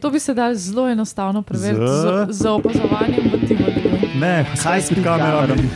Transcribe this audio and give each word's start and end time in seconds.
To 0.00 0.10
bi 0.10 0.20
se 0.20 0.34
dal 0.34 0.54
zelo 0.54 0.88
enostavno 0.88 1.42
preveriti 1.42 1.86
z, 2.28 2.32
Z- 2.32 2.48
opazovanjem 2.48 3.24
v 3.26 3.46
Tivoliju. 3.46 3.90
Ne, 4.16 4.46
Kaj 4.62 4.80
s 4.80 4.86
s 4.86 5.04
kamerami. 5.04 5.68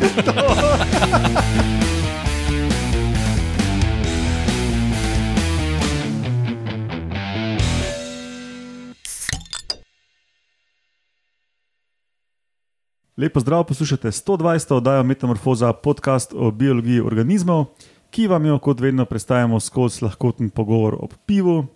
Lepo 13.17 13.41
zdrav, 13.41 13.65
poslušate 13.65 14.09
120. 14.09 14.75
oddajo 14.75 15.03
Metamorfoza, 15.03 15.73
podcast 15.73 16.33
o 16.37 16.51
biologiji 16.51 17.01
organizmov, 17.01 17.65
ki 18.11 18.27
vam 18.27 18.47
jo 18.47 18.59
kot 18.59 18.81
vedno 18.81 19.05
predstavljamo 19.05 19.61
skozi 19.61 20.05
lahkoten 20.05 20.51
pogovor 20.51 20.95
o 20.95 21.09
pivu. 21.27 21.67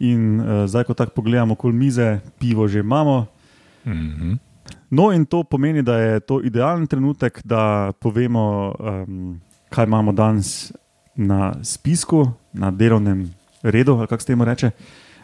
In 0.00 0.40
uh, 0.40 0.66
zdaj, 0.66 0.84
ko 0.84 0.94
tako 0.94 1.12
pogledamo 1.12 1.52
okoli 1.52 1.74
mize, 1.74 2.20
pivo 2.38 2.68
že 2.68 2.80
imamo. 2.80 3.26
Mhm. 3.86 4.32
No, 4.90 5.12
in 5.12 5.24
to 5.24 5.42
pomeni, 5.42 5.82
da 5.82 5.96
je 5.98 6.20
to 6.20 6.40
idealen 6.42 6.86
trenutek, 6.86 7.40
da 7.44 7.92
povemo, 8.00 8.74
um, 8.78 9.40
kaj 9.70 9.84
imamo 9.86 10.12
danes 10.12 10.72
na 11.14 11.54
spisku, 11.64 12.26
na 12.52 12.70
delovnem 12.70 13.34
redu, 13.62 13.94
ali 13.94 14.06
kako 14.06 14.20
se 14.20 14.26
temu 14.26 14.44
reče. 14.44 14.70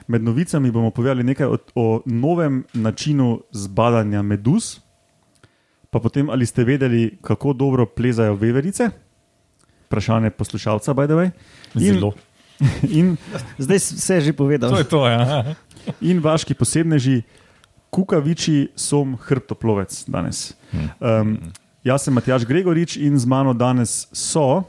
Med 0.06 0.22
novicami 0.22 0.70
bomo 0.70 0.90
povedali 0.90 1.22
nekaj 1.22 1.46
o, 1.46 1.58
o 1.74 2.02
novem 2.06 2.64
načinu 2.74 3.40
zbadanja 3.52 4.22
meduz, 4.22 4.78
pa 5.90 5.98
potem 5.98 6.30
ali 6.30 6.46
ste 6.46 6.64
vedeli, 6.64 7.18
kako 7.22 7.52
dobro 7.52 7.86
plezajo 7.86 8.34
veverice. 8.34 8.90
Vprašanje 9.86 10.30
poslušalca, 10.30 10.94
by 10.94 11.06
the 11.06 11.14
way. 11.14 11.30
In- 11.74 11.94
Zelo. 11.94 12.12
In, 12.98 13.16
Zdaj 13.58 13.78
si 13.80 13.92
vse 13.98 14.16
že 14.20 14.32
povedal. 14.32 14.70
To 14.72 14.80
je 14.80 14.88
to, 14.88 15.02
ja. 15.06 15.54
in 16.00 16.18
vaški 16.18 16.54
posebneži, 16.58 17.22
kukaviči, 17.94 18.72
som 18.74 19.14
hrbtoplovec 19.16 19.92
danes. 20.10 20.56
Um, 20.98 21.38
jaz 21.86 22.06
sem 22.06 22.14
Matjaš 22.14 22.46
Gregorič 22.48 22.98
in 22.98 23.18
z 23.18 23.26
mano 23.28 23.54
danes 23.54 24.08
so 24.10 24.66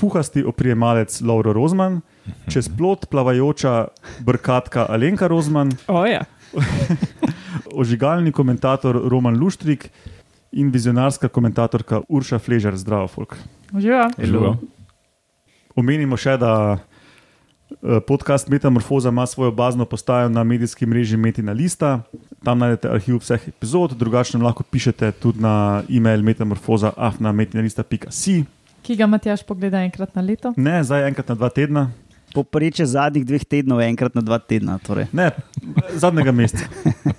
puhasti 0.00 0.40
oprijemalec 0.40 1.20
Lauro 1.20 1.52
Rozman, 1.52 2.00
čez 2.48 2.70
plot 2.72 3.10
plavajoča 3.12 3.92
brkatka 4.24 4.86
Alenka 4.88 5.28
Rozman, 5.28 5.76
O, 5.92 6.06
ja. 6.08 6.24
ožigalni 7.80 8.32
komentator 8.32 8.96
Roman 8.96 9.36
Luštrik 9.36 9.90
in 10.52 10.72
vizionarska 10.72 11.28
komentatorka 11.28 12.00
Urša 12.08 12.38
Fležar, 12.38 12.76
zdravo, 12.76 13.08
folk. 13.08 13.36
Živa. 13.76 14.08
Hello. 14.18 14.56
Omenimo 15.76 16.16
še, 16.18 16.34
da 16.40 16.80
podcast 18.06 18.48
Metamorfoza 18.48 19.08
ima 19.08 19.26
svojo 19.26 19.50
bazno 19.50 19.84
postajo 19.84 20.28
na 20.28 20.44
medijski 20.44 20.86
mreži 20.86 21.16
Metina 21.16 21.52
Lista. 21.52 22.02
Tam 22.44 22.58
najdete 22.58 22.88
arhiv 22.88 23.16
vseh 23.16 23.48
epizod, 23.48 23.96
drugače 23.96 24.38
nam 24.38 24.46
lahko 24.46 24.62
pišete 24.62 25.12
tudi 25.12 25.40
na 25.40 25.82
e-mail 25.90 26.22
metamorfoza.afnametinalista.si. 26.22 28.44
Ki 28.82 28.96
ga 28.96 29.06
Matjaš 29.06 29.42
pogleda 29.46 29.82
enkrat 29.84 30.14
na 30.14 30.22
leto. 30.22 30.52
Ne, 30.56 30.84
zdaj 30.84 31.08
enkrat 31.08 31.28
na 31.28 31.34
dva 31.34 31.48
tedna, 31.48 31.90
Popreče 32.30 32.86
zadnjih 32.86 33.24
dveh 33.26 33.42
tednov, 33.42 33.80
enkrat 33.82 34.14
na 34.14 34.22
dva 34.22 34.38
tedna. 34.38 34.78
Torej. 34.78 35.10
ne, 35.12 35.30
zadnjega 35.98 36.32
meseca. 36.32 36.70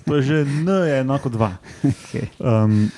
To 0.08 0.16
je 0.16 0.22
že 0.22 0.40
N, 0.48 0.68
je 0.88 1.00
enako 1.00 1.28
dva. 1.28 1.52
Okay. 2.12 2.28
Um, 2.40 2.88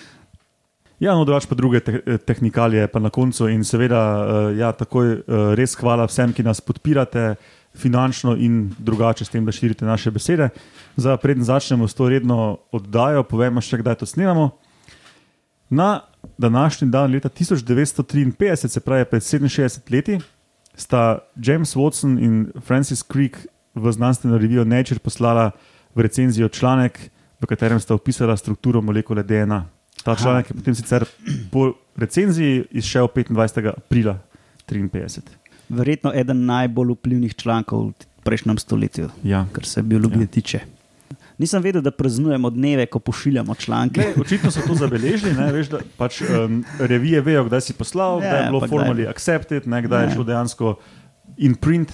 ja, 1.00 1.14
no, 1.14 1.24
drugače 1.24 1.48
pa 1.48 1.54
druge 1.54 1.80
te 1.80 2.18
tehnikalije, 2.18 2.86
pa 2.88 2.98
na 2.98 3.10
koncu. 3.10 3.48
In 3.48 3.64
seveda, 3.64 4.00
uh, 4.00 4.58
ja, 4.58 4.72
takoj 4.72 5.12
uh, 5.12 5.52
res 5.58 5.74
hvala 5.78 6.06
vsem, 6.10 6.32
ki 6.32 6.46
nas 6.46 6.60
podpirate 6.60 7.34
finančno 7.74 8.36
in 8.38 8.68
drugače 8.78 9.24
s 9.24 9.32
tem, 9.32 9.44
da 9.44 9.52
širite 9.52 9.84
naše 9.84 10.10
besede. 10.10 10.48
Za 10.96 11.16
preden 11.16 11.44
začnemo 11.44 11.88
s 11.88 11.94
to 11.94 12.08
redno 12.08 12.58
oddajo, 12.72 13.24
povemo 13.26 13.60
še, 13.60 13.82
kdaj 13.82 14.02
to 14.02 14.06
snemamo. 14.06 14.50
Na 15.70 16.00
današnji 16.38 16.88
dan, 16.88 17.12
leta 17.12 17.28
1953, 17.28 18.68
se 18.68 18.80
pravi 18.80 19.04
pred 19.10 19.22
67 19.22 19.90
leti, 19.90 20.20
sta 20.74 21.18
James 21.36 21.74
Watson 21.76 22.18
in 22.18 22.52
Francis 22.60 23.02
Crick 23.02 23.46
v 23.74 23.92
znanstveno 23.92 24.38
revijo 24.38 24.64
Nature 24.64 24.98
poslala 24.98 25.50
v 25.94 26.00
recenzijo 26.06 26.48
članek, 26.48 26.98
v 27.40 27.46
katerem 27.46 27.80
sta 27.80 27.94
opisala 27.94 28.36
strukturo 28.36 28.82
molekule 28.82 29.22
DNA. 29.22 29.73
Ta 30.04 30.14
članek 30.14 30.50
je 30.50 30.54
potem 30.54 30.74
sicer 30.74 31.04
po 31.50 31.72
recenziji 31.96 32.64
izšel 32.72 33.08
25. 33.08 33.68
aprila 33.68 34.18
1953. 34.68 35.20
Verjetno 35.70 36.12
eden 36.14 36.44
najbolj 36.44 36.92
vplivnih 36.92 37.34
člankov 37.34 37.86
v 37.86 37.92
prejšnjem 38.22 38.58
stoletju, 38.58 39.08
Ja. 39.22 39.46
kar 39.52 39.64
se 39.64 39.82
biologije 39.82 40.22
Ja. 40.22 40.26
tiče. 40.28 40.60
Nisem 41.38 41.62
vedel, 41.62 41.82
da 41.82 41.90
praznujemo 41.90 42.50
dneve, 42.50 42.86
ko 42.86 42.98
pošiljamo 43.00 43.54
članke. 43.56 44.00
Ne, 44.00 44.12
očitno 44.16 44.50
so 44.50 44.60
to 44.60 44.74
zabeležili, 44.76 45.32
ne, 45.32 45.48
veš, 45.52 45.68
da 45.68 45.78
pač, 45.96 46.20
um, 46.22 46.60
revije 46.78 47.20
vejo, 47.20 47.44
kdaj 47.44 47.60
si 47.60 47.72
poslal, 47.74 48.14
Ja, 48.14 48.28
kdaj 48.28 48.38
je 48.38 48.46
bilo 48.46 48.60
pa 48.60 48.66
kdaj- 48.66 48.70
formally 48.70 49.08
accepted, 49.08 49.66
ne, 49.66 49.82
kdaj 49.82 50.02
je 50.02 50.06
Ja. 50.06 50.14
šlo 50.14 50.24
dejansko 50.24 50.74
in 51.38 51.54
print. 51.56 51.90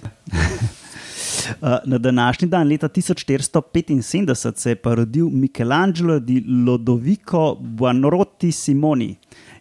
Uh, 1.61 1.78
Na 1.84 1.99
današnji 1.99 2.49
dan, 2.49 2.69
leta 2.69 2.88
1475, 2.88 4.55
se 4.56 4.71
je 4.71 4.77
pa 4.77 4.94
rodil 4.94 5.28
Michelangelo 5.31 6.19
di 6.19 6.44
Lodovico 6.66 7.56
Buonarroti 7.61 8.53
Simoni, 8.53 9.16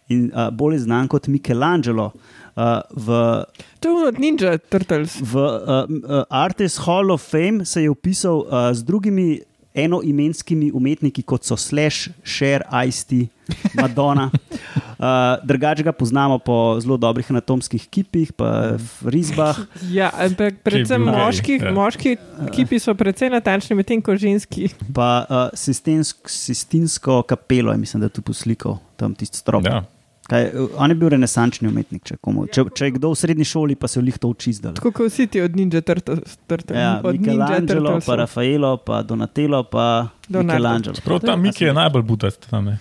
in, 0.08 0.30
uh, 0.34 0.50
bolj 0.50 0.78
znan 0.78 1.08
kot 1.08 1.28
Michelangelo. 1.28 2.12
Uh, 2.56 2.80
v 2.96 3.44
To 3.80 3.88
je 3.88 4.08
od 4.08 4.18
Ninja 4.18 4.58
Turtles. 4.58 5.16
v 5.22 5.34
uh, 5.36 5.86
uh, 5.86 6.22
Artist 6.28 6.78
Hall 6.86 7.10
of 7.10 7.22
Fame 7.22 7.64
se 7.64 7.82
je 7.82 7.90
upisal 7.90 8.36
uh, 8.38 8.72
z 8.72 8.82
drugimi 8.82 9.40
enoimenskimi 9.84 10.70
umetniki, 10.74 11.24
kot 11.26 11.46
so 11.48 11.56
Slash, 11.56 12.10
Cher, 12.24 12.64
Ice-T, 12.86 13.26
Madonna. 13.74 14.30
Uh, 14.30 15.38
drugače 15.48 15.82
ga 15.86 15.92
poznamo 15.92 16.38
po 16.38 16.78
zelo 16.80 16.96
dobrih 17.00 17.30
anatomskih 17.30 17.86
kipih, 17.88 18.32
pa 18.32 18.76
risbah. 19.04 19.58
Ja, 19.90 20.10
ampak 20.14 20.60
predvsem 20.66 21.04
gej, 21.04 21.14
moški, 21.16 21.60
ja. 21.60 21.72
moški 21.76 22.16
kipi 22.54 22.80
so 22.82 22.94
precej 22.94 23.32
natančni, 23.32 23.78
medtem 23.78 24.02
ko 24.04 24.16
ženski. 24.16 24.70
Pa 24.94 25.10
uh, 25.24 25.46
sistinsk, 25.54 26.28
sistinsko 26.28 27.22
kapelo, 27.22 27.72
je, 27.72 27.80
mislim, 27.80 28.04
da 28.04 28.10
je 28.10 28.20
tu 28.20 28.26
poslikal 28.26 28.78
tam 29.00 29.14
tisti 29.14 29.40
strop. 29.40 29.66
Ja. 29.66 29.84
Kaj, 30.30 30.44
on 30.78 30.92
je 30.92 30.94
bil 30.94 31.10
renesančni 31.10 31.66
umetnik, 31.66 32.04
če, 32.06 32.14
komu, 32.22 32.44
če, 32.46 32.62
če 32.70 32.86
je 32.86 32.94
kdo 33.00 33.08
v 33.10 33.18
srednji 33.18 33.46
šoli, 33.50 33.74
pa 33.74 33.88
se 33.90 33.98
je 33.98 34.04
lihto 34.06 34.30
učizdal. 34.30 34.76
Tako 34.78 34.92
kot 34.94 35.10
vsi 35.10 35.26
ti 35.26 35.40
od 35.42 35.56
Ninja 35.58 35.80
Turtles. 35.82 36.36
Ja, 36.70 37.00
od 37.02 37.18
Michelangelo, 37.18 37.96
pa. 38.06 38.14
Rafaelo, 38.22 38.76
pa 38.78 39.02
Donatello, 39.02 39.64
pa 39.66 39.86
Donatello. 40.28 40.54
Michelangelo. 40.54 41.02
Prav 41.04 41.18
ta 41.26 41.34
Miki 41.36 41.66
je 41.66 41.74
najbolj 41.74 42.06
butast 42.06 42.46
tam. 42.46 42.70
ne. 42.70 42.78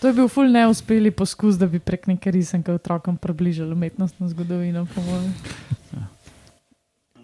To 0.00 0.08
je 0.08 0.16
bil 0.16 0.28
ful 0.32 0.48
neuspeli 0.48 1.10
poskus, 1.12 1.58
da 1.60 1.68
bi 1.68 1.76
prek 1.78 2.06
neke 2.08 2.32
risanke 2.32 2.72
otrokom 2.72 3.20
približali 3.20 3.76
umetnostno 3.76 4.28
zgodovino. 4.32 4.86
mojem. 4.96 5.34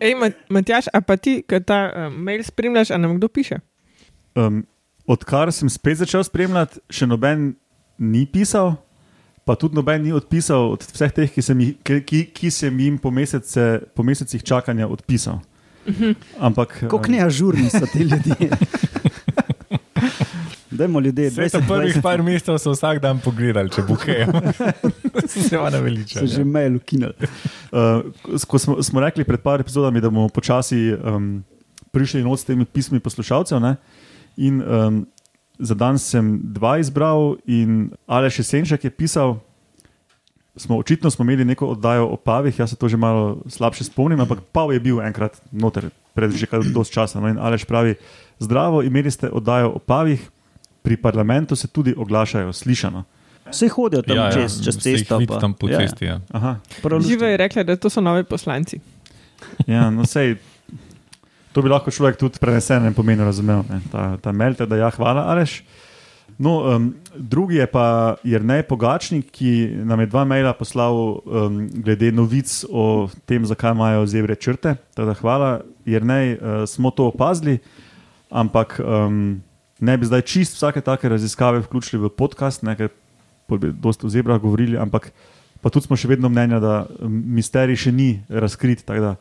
Ej, 0.00 0.15
Ma- 0.15 0.37
Matjaš, 0.53 0.93
a 0.93 1.00
pa 1.00 1.16
ti, 1.16 1.41
ki 1.41 1.61
ta 1.65 1.78
uh, 1.89 2.12
mail 2.12 2.45
spremljaš, 2.45 2.91
a 2.93 3.00
nam 3.00 3.16
kdo 3.16 3.28
piše? 3.33 3.56
Um, 4.37 4.66
odkar 5.09 5.49
sem 5.53 5.71
spet 5.72 6.05
začel 6.05 6.21
spremljati, 6.25 6.83
še 6.93 7.09
noben 7.09 7.55
ni 7.97 8.27
pisal, 8.28 8.77
pa 9.47 9.55
tudi 9.55 9.79
noben 9.79 10.03
ni 10.03 10.12
odpisal 10.12 10.73
od 10.75 10.83
vseh 10.83 11.12
teh, 11.15 11.31
ki 11.31 11.43
sem, 11.43 11.61
jih, 11.62 11.77
ki, 11.87 12.25
ki, 12.34 12.51
sem 12.51 12.81
jim 12.83 12.99
po, 12.99 13.12
mesece, 13.15 13.79
po 13.95 14.03
mesecih 14.03 14.43
čakanja 14.43 14.89
odpisal. 14.91 15.39
Ampak 16.43 16.81
Kako 16.83 16.99
um, 16.99 17.12
neažurni 17.15 17.71
so 17.71 17.87
ti 17.87 18.03
ljudje? 18.03 18.51
Dajmo 20.77 21.01
Vse 21.01 21.49
to 21.51 21.61
20, 21.61 21.69
prvih 21.69 21.95
20 21.97 22.03
par 22.03 22.23
mesecev 22.23 22.59
so 22.59 22.75
vsak 22.75 22.99
dan 23.01 23.21
pogledali, 23.23 23.71
če 23.73 23.87
bo 23.87 23.97
kaj. 23.97 24.27
Se 25.31 25.43
se 25.43 25.57
vam 25.57 25.71
so 25.71 25.78
naveličali. 25.78 26.28
že 26.28 26.45
mail 26.45 26.77
ukinili. 26.77 27.15
Uh, 27.73 28.03
ko 28.47 28.59
smo, 28.59 28.83
smo 28.83 29.01
rekli 29.01 29.25
pred 29.25 29.41
par 29.41 29.61
epizodami, 29.61 30.01
da 30.01 30.11
bomo 30.11 30.28
počasi 30.28 30.93
um, 30.93 31.45
prišli 31.91 32.23
not 32.23 32.41
s 32.41 32.45
temi 32.45 32.65
pismi 32.65 33.01
poslušalcev. 33.01 33.61
Ne? 33.61 33.77
In 34.37 34.61
um, 34.61 35.07
za 35.58 35.74
danes 35.74 36.03
sem 36.03 36.41
dva 36.42 36.78
izbral, 36.78 37.36
in 37.47 37.91
Aleš 38.06 38.41
Senček 38.42 38.84
je 38.84 38.91
pisal. 38.91 39.36
Smo, 40.56 40.78
očitno 40.78 41.10
smo 41.10 41.24
imeli 41.24 41.44
neko 41.44 41.66
oddajo 41.66 42.06
o 42.08 42.16
pavih, 42.16 42.58
jaz 42.58 42.70
se 42.70 42.76
to 42.76 42.88
že 42.88 42.97
malo 42.97 43.42
slabše 43.47 43.84
spomnim, 43.84 44.20
ampak 44.20 44.41
pav 44.53 44.72
je 44.72 44.80
bil 44.80 45.00
enkrat 45.00 45.36
noter, 45.53 45.91
pred 46.14 46.32
že 46.32 46.47
kar 46.47 46.64
dosti 46.64 46.94
časa. 46.94 47.20
No, 47.20 47.28
in 47.28 47.36
Aleš 47.38 47.64
pravi: 47.64 47.94
Zdravo, 48.38 48.82
imeli 48.82 49.10
ste 49.10 49.28
oddajo 49.28 49.70
o 49.70 49.78
pavih, 49.78 50.30
pri 50.82 50.97
parlamentu 50.97 51.56
se 51.56 51.68
tudi 51.68 51.92
oglašajo, 51.92 52.53
slišano. 52.53 53.04
Vse 53.47 53.68
hodijo 53.68 54.03
tam 54.03 54.16
ja, 54.16 54.32
čez, 54.32 54.64
čez 54.64 54.82
se 54.82 54.91
jih 54.91 54.98
cesto. 54.98 55.20
pa- 55.28 55.38
Tam 55.38 55.54
po 55.54 55.68
ja, 55.68 55.78
cesti. 55.78 56.04
Ja. 56.04 56.20
Luštno. 56.82 57.00
Živa 57.00 57.26
je 57.26 57.36
rekla, 57.36 57.62
da 57.62 57.76
to 57.76 57.91
so 57.91 58.00
novi 58.00 58.24
poslanci. 58.24 58.80
Ja, 59.66 59.91
no, 59.91 60.06
sej, 60.06 60.36
to 61.56 61.64
bi 61.64 61.72
lahko 61.72 61.88
človek 61.88 62.20
tudi 62.20 62.36
prenesenem 62.36 62.92
pomenu 62.92 63.24
razumel. 63.24 63.64
Ne? 63.64 63.80
Ta, 63.88 64.20
ta 64.20 64.32
melte, 64.36 64.68
da 64.68 64.76
ja, 64.76 64.92
hvala, 64.92 65.24
Aleš. 65.32 65.62
No, 66.36 66.58
um, 66.68 66.91
drugi 67.16 67.56
je 67.56 67.66
pa 67.70 68.18
Jrnej 68.20 68.66
Pogačnik, 68.68 69.30
ki 69.32 69.80
nam 69.88 70.03
je 70.04 70.08
dva 70.12 70.26
maila 70.28 70.53
poslal 70.53 70.92
um, 70.92 71.62
glede 71.80 72.10
novic 72.12 72.53
o 72.68 73.08
tem, 73.24 73.47
zakaj 73.48 73.72
imajo 73.72 74.04
zebre 74.04 74.36
črte. 74.36 74.74
Teda 74.92 75.16
hvala, 75.16 75.64
Jrnej, 75.88 76.36
uh, 76.36 76.68
smo 76.68 76.92
to 76.92 77.08
opazili. 77.08 77.56
ampak 78.30 78.80
um, 78.82 79.41
ne 79.80 79.94
bi 79.97 80.06
zdaj 80.06 80.22
čist 80.26 80.58
vsake 80.58 80.80
take 80.80 81.08
raziskave 81.08 81.62
vključili 81.64 82.03
v 82.03 82.10
podcast, 82.10 82.62
ne, 82.62 82.76
ker 82.76 82.91
bi 83.48 83.72
dosta 83.72 84.06
o 84.06 84.10
zebrah 84.10 84.41
govorili, 84.42 84.76
ampak 84.76 85.12
pa 85.62 85.70
tudi 85.70 85.86
smo 85.86 85.97
še 85.97 86.10
vedno 86.10 86.28
mnenja, 86.28 86.60
da 86.60 86.74
misterij 87.06 87.86
še 87.86 87.92
ni 87.94 88.10
razkrit, 88.28 88.84
tako 88.84 89.00
da 89.00 89.12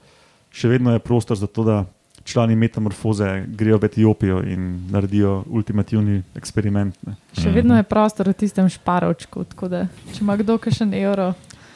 še 0.51 0.71
vedno 0.71 0.91
je 0.95 1.03
prostor 1.03 1.37
za 1.37 1.47
to, 1.47 1.63
da 1.63 1.85
člani 2.25 2.55
metamorfoze 2.57 3.45
grejo 3.47 3.77
v 3.77 3.85
Etiopijo 3.85 4.41
in 4.43 4.87
naredijo 4.91 5.43
ultimativni 5.47 6.23
eksperiment. 6.35 6.97
Ne. 7.05 7.15
Še 7.37 7.53
vedno 7.53 7.77
je 7.77 7.85
prostor 7.85 8.29
v 8.29 8.33
tistem 8.33 8.69
šparovčku, 8.69 9.45
tako 9.53 9.69
da 9.69 9.83
če 10.13 10.23
ima 10.25 10.35
kdo 10.41 10.57
še 10.57 10.83
en 10.83 10.93
evro, 10.97 11.33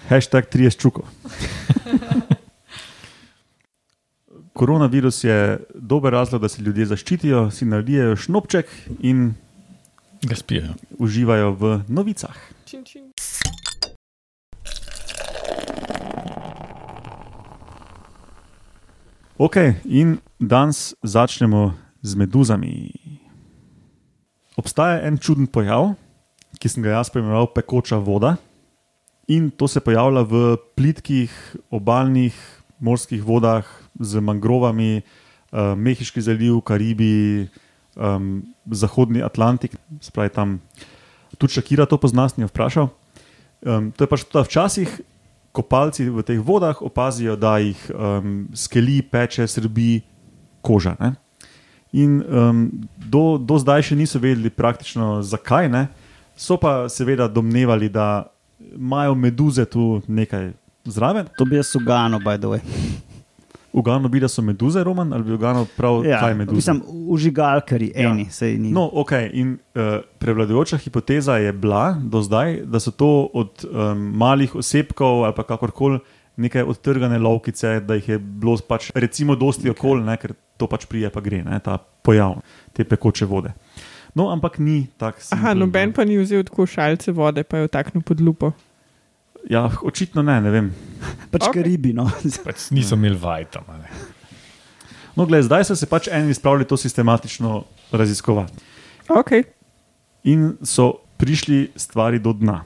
Hashtag 0.09 0.49
30 0.49 0.79
čukov. 0.81 1.05
Koronavirus 4.57 5.23
je 5.23 5.59
dober 5.75 6.11
razlog, 6.13 6.41
da 6.41 6.49
se 6.49 6.61
ljudje 6.61 6.85
zaščitijo, 6.85 7.51
si 7.51 7.65
nalijejo 7.65 8.15
šnopček 8.15 8.65
in 8.99 9.33
Ga 10.25 10.35
spijo. 10.35 10.73
uživajo 10.97 11.51
v 11.51 11.83
novicah. 11.87 12.35
Čin, 12.65 12.83
čin. 12.83 13.08
Ok, 19.39 19.55
in 19.87 20.19
danes 20.35 20.99
začnemo 20.99 21.71
z 22.03 22.11
meduzami. 22.19 22.91
Obstaja 24.59 24.97
en 25.07 25.15
čuden 25.15 25.47
pojav, 25.47 25.93
ki 26.59 26.67
sem 26.67 26.83
ga 26.83 26.97
jaz 26.97 27.07
poimenoval 27.07 27.47
pekoča 27.55 28.01
voda, 28.03 28.33
in 29.31 29.47
to 29.47 29.71
se 29.71 29.79
pojavlja 29.79 30.25
v 30.27 30.41
plitkih 30.75 31.31
obaljnih 31.71 32.35
morskih 32.83 33.23
vodah 33.23 33.63
z 33.95 34.19
mangrovami, 34.19 35.07
uh, 35.07 35.71
Mehiški 35.71 36.19
zaliv, 36.19 36.59
Karibi, 36.59 37.47
um, 37.95 38.43
Zahodni 38.67 39.23
Atlantik, 39.23 39.79
spravi 40.03 40.35
tam. 40.35 40.59
Tudi 41.39 41.55
Šakira 41.55 41.87
to 41.87 41.95
pozna, 41.95 42.27
sem 42.27 42.43
jo 42.43 42.51
vprašal. 42.51 42.91
Um, 43.63 43.95
to 43.95 44.03
je 44.03 44.11
pač 44.11 44.27
to, 44.27 44.35
da 44.35 44.43
včasih 44.43 44.99
kopalci 45.51 46.09
v 46.09 46.23
teh 46.23 46.39
vodah 46.39 46.81
opazijo, 46.81 47.35
da 47.35 47.57
jih 47.57 47.79
um, 47.93 48.47
skeli, 48.53 49.01
peče, 49.01 49.47
srbi 49.47 50.01
koža. 50.61 50.95
Ne? 50.99 51.13
In 51.91 52.21
um, 52.21 52.69
do, 52.97 53.37
do 53.41 53.57
zdaj 53.57 53.89
še 53.89 53.97
niso 53.97 54.21
vedeli 54.21 54.51
praktično 54.53 55.21
zakaj, 55.25 55.69
ne? 55.69 55.87
so 56.39 56.55
pa 56.57 56.87
seveda 56.89 57.27
domnevali, 57.27 57.89
da 57.89 58.29
imajo 58.75 59.15
meduze 59.15 59.65
tu 59.65 60.01
nekaj 60.07 60.51
zraven. 60.85 61.27
To 61.37 61.45
bi 61.45 61.59
jaz 61.59 61.75
ugano, 61.75 62.19
by 62.19 62.37
the 62.37 62.47
way. 62.47 62.61
Ugano 63.79 64.09
bi, 64.11 64.19
da 64.19 64.27
so 64.27 64.41
meduze, 64.41 64.83
Roman, 64.83 65.13
ali 65.13 65.23
bi 65.23 65.33
ugano 65.33 65.63
prav, 65.77 66.01
ja, 66.05 66.19
kaj 66.19 66.31
je 66.31 66.35
meduza. 66.35 66.55
Mislim, 66.73 66.81
užigalkari, 67.07 67.91
Ja. 67.95 68.11
eni, 68.11 68.27
sej 68.29 68.57
ni. 68.57 68.71
No, 68.71 68.89
ok. 68.93 69.11
In 69.33 69.53
uh, 69.75 69.81
prevladujoča 70.19 70.77
hipoteza 70.77 71.37
je 71.37 71.53
bila 71.53 71.95
do 72.03 72.21
zdaj, 72.21 72.59
da 72.65 72.79
so 72.79 72.91
to 72.91 73.09
od 73.33 73.63
um, 73.65 73.97
malih 74.15 74.55
osebkov 74.55 75.23
ali 75.23 75.33
pa 75.35 75.43
kakorkoli 75.43 75.99
neke 76.39 76.63
odtrgane 76.63 77.17
lovkice, 77.19 77.79
da 77.79 77.95
jih 77.95 78.09
je 78.09 78.17
bilo 78.19 78.57
pač 78.67 78.91
recimo 78.95 79.35
dosti 79.35 79.69
okoli, 79.69 80.03
ne, 80.03 80.15
ker 80.17 80.31
to 80.57 80.67
pač 80.67 80.85
prije 80.85 81.09
pa 81.09 81.19
gre, 81.21 81.41
ne, 81.43 81.59
ta 81.59 81.77
pojav 81.77 82.37
te 82.73 82.83
pekoče 82.83 83.25
vode. 83.27 83.51
No, 84.15 84.29
ampak 84.31 84.57
ni 84.59 84.87
tak. 84.97 85.19
Aha, 85.35 85.51
noben 85.53 85.91
pa 85.93 86.05
ni 86.07 86.15
vzel 86.17 86.43
tako 86.47 86.65
šalce 86.65 87.11
vode, 87.11 87.43
pa 87.43 87.57
je 87.59 87.67
vtaknil 87.67 88.01
pod 88.03 88.21
lupo. 88.23 88.51
Ja, 89.47 89.69
očitno 89.81 90.21
ne, 90.25 90.41
ne 90.41 90.51
vem. 90.51 90.73
Pač 91.31 91.47
okay. 91.47 91.61
karibi. 91.61 91.93
No. 91.95 92.09
Pač 92.45 92.69
niso 92.75 92.99
imeli 92.99 93.15
vajta. 93.15 93.63
a 93.63 93.77
ne. 93.79 93.87
No, 95.15 95.25
gled, 95.25 95.43
zdaj 95.47 95.67
so 95.67 95.75
se 95.75 95.87
pač 95.89 96.07
eni 96.11 96.33
spravili 96.35 96.67
to 96.67 96.77
sistematično 96.77 97.63
raziskovati. 97.91 98.67
Ok, 99.09 99.31
in 100.23 100.53
so 100.63 101.01
prišli 101.17 101.71
stvari 101.75 102.19
do 102.19 102.33
dna. 102.33 102.63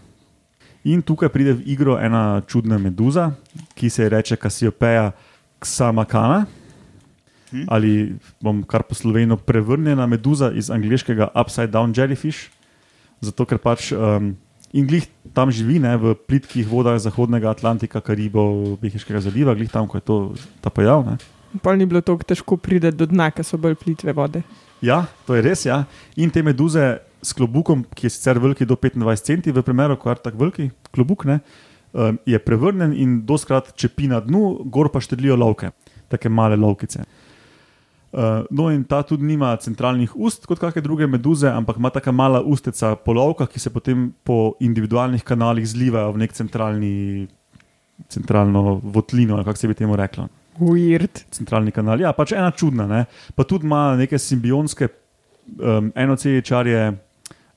In 0.84 1.02
tukaj 1.02 1.32
pride 1.32 1.56
v 1.56 1.64
igro 1.66 1.96
ena 1.96 2.44
čudna 2.48 2.78
meduza, 2.78 3.32
ki 3.74 3.90
se 3.90 4.04
ji 4.04 4.10
reče 4.10 4.36
Kasiopeja 4.36 5.12
Xamakana. 5.64 6.46
Hm. 7.50 7.66
Ali 7.70 8.16
bom 8.42 8.64
kar 8.68 8.84
po 8.84 8.96
slovenu 8.96 9.38
prevrnjena 9.38 10.06
meduza 10.06 10.52
iz 10.52 10.70
angliškega 10.70 11.32
upside 11.34 11.72
down 11.72 11.94
jellyfish, 11.96 12.50
zato 13.22 13.46
ker 13.46 13.58
pač 13.58 13.94
um, 13.94 14.34
in 14.74 14.88
glih 14.90 15.06
tam 15.34 15.52
živi 15.54 15.80
ne, 15.80 15.94
v 15.98 16.16
plitkih 16.18 16.68
vodah 16.68 16.98
Zahodnega 17.00 17.52
Atlantika, 17.54 18.02
Karibov, 18.02 18.78
Mehiškega 18.82 19.22
zaliva, 19.22 19.56
glih 19.56 19.72
tam, 19.72 19.88
ko 19.88 20.02
je 20.02 20.06
to 20.06 20.18
ta 20.62 20.74
pojav. 20.74 21.06
Ne. 21.06 21.18
pol 21.62 21.78
ni 21.78 21.86
bilo 21.86 22.02
tako 22.02 22.26
težko 22.26 22.58
priti 22.58 22.92
do 22.92 23.06
dna, 23.06 23.30
ker 23.32 23.46
so 23.46 23.58
bolj 23.62 23.78
plitve 23.78 24.14
vode. 24.18 24.42
Ja, 24.82 25.06
to 25.28 25.38
je 25.38 25.44
res. 25.46 25.66
Ja. 25.66 25.84
In 26.18 26.34
te 26.34 26.42
meduze 26.44 26.98
s 27.24 27.32
klobukom, 27.38 27.86
ki 27.96 28.08
je 28.10 28.16
sicer 28.18 28.40
veliki 28.42 28.66
do 28.66 28.76
25 28.76 29.24
cm, 29.24 29.54
v 29.56 29.64
primeru, 29.64 29.96
ko 29.98 30.10
je 30.10 30.18
tako 30.20 30.42
veliki 30.42 30.72
klobuk, 30.92 31.24
ne, 31.30 31.40
um, 31.94 32.18
je 32.26 32.40
prevrnen 32.40 32.94
in 32.98 33.22
doskrat 33.26 33.72
čepi 33.80 34.10
na 34.12 34.20
dnu, 34.20 34.66
gor 34.66 34.90
pa 34.92 35.00
štedlijo 35.00 35.38
lovke, 35.40 35.72
tako 36.12 36.34
male 36.34 36.58
lovkice. 36.60 37.06
Uh, 38.14 38.44
no, 38.54 38.68
in 38.70 38.84
ta 38.86 39.00
tudi 39.02 39.26
nima 39.26 39.56
centralnih 39.58 40.12
ust, 40.14 40.44
kot 40.46 40.60
kakšne 40.62 40.84
druge 40.86 41.08
meduze, 41.10 41.48
ampak 41.50 41.80
ima 41.82 41.90
tako 41.90 42.12
mala 42.14 42.44
ustica 42.46 42.92
polovka, 42.96 43.48
ki 43.50 43.60
se 43.60 43.72
potem 43.74 44.12
po 44.22 44.54
individualnih 44.62 45.24
kanalih 45.26 45.66
zlivajo 45.66 46.12
v 46.14 46.22
nek 46.22 46.36
centralni, 46.38 46.94
centralno 48.14 48.78
votlino, 48.84 49.42
kako 49.42 49.58
se 49.58 49.72
bi 49.72 49.78
temu 49.82 49.98
reklo 49.98 50.28
Weird. 50.60 51.24
centralni 51.34 51.74
kanal. 51.74 52.02
Ja, 52.06 52.14
pač 52.14 52.36
ena 52.38 52.52
čudna, 52.54 52.86
ne? 52.86 53.06
pa 53.36 53.48
tudi 53.50 53.66
ima 53.66 53.96
neke 53.98 54.20
simbionske 54.22 54.92
um, 55.58 55.90
enoceličarje, 55.96 56.92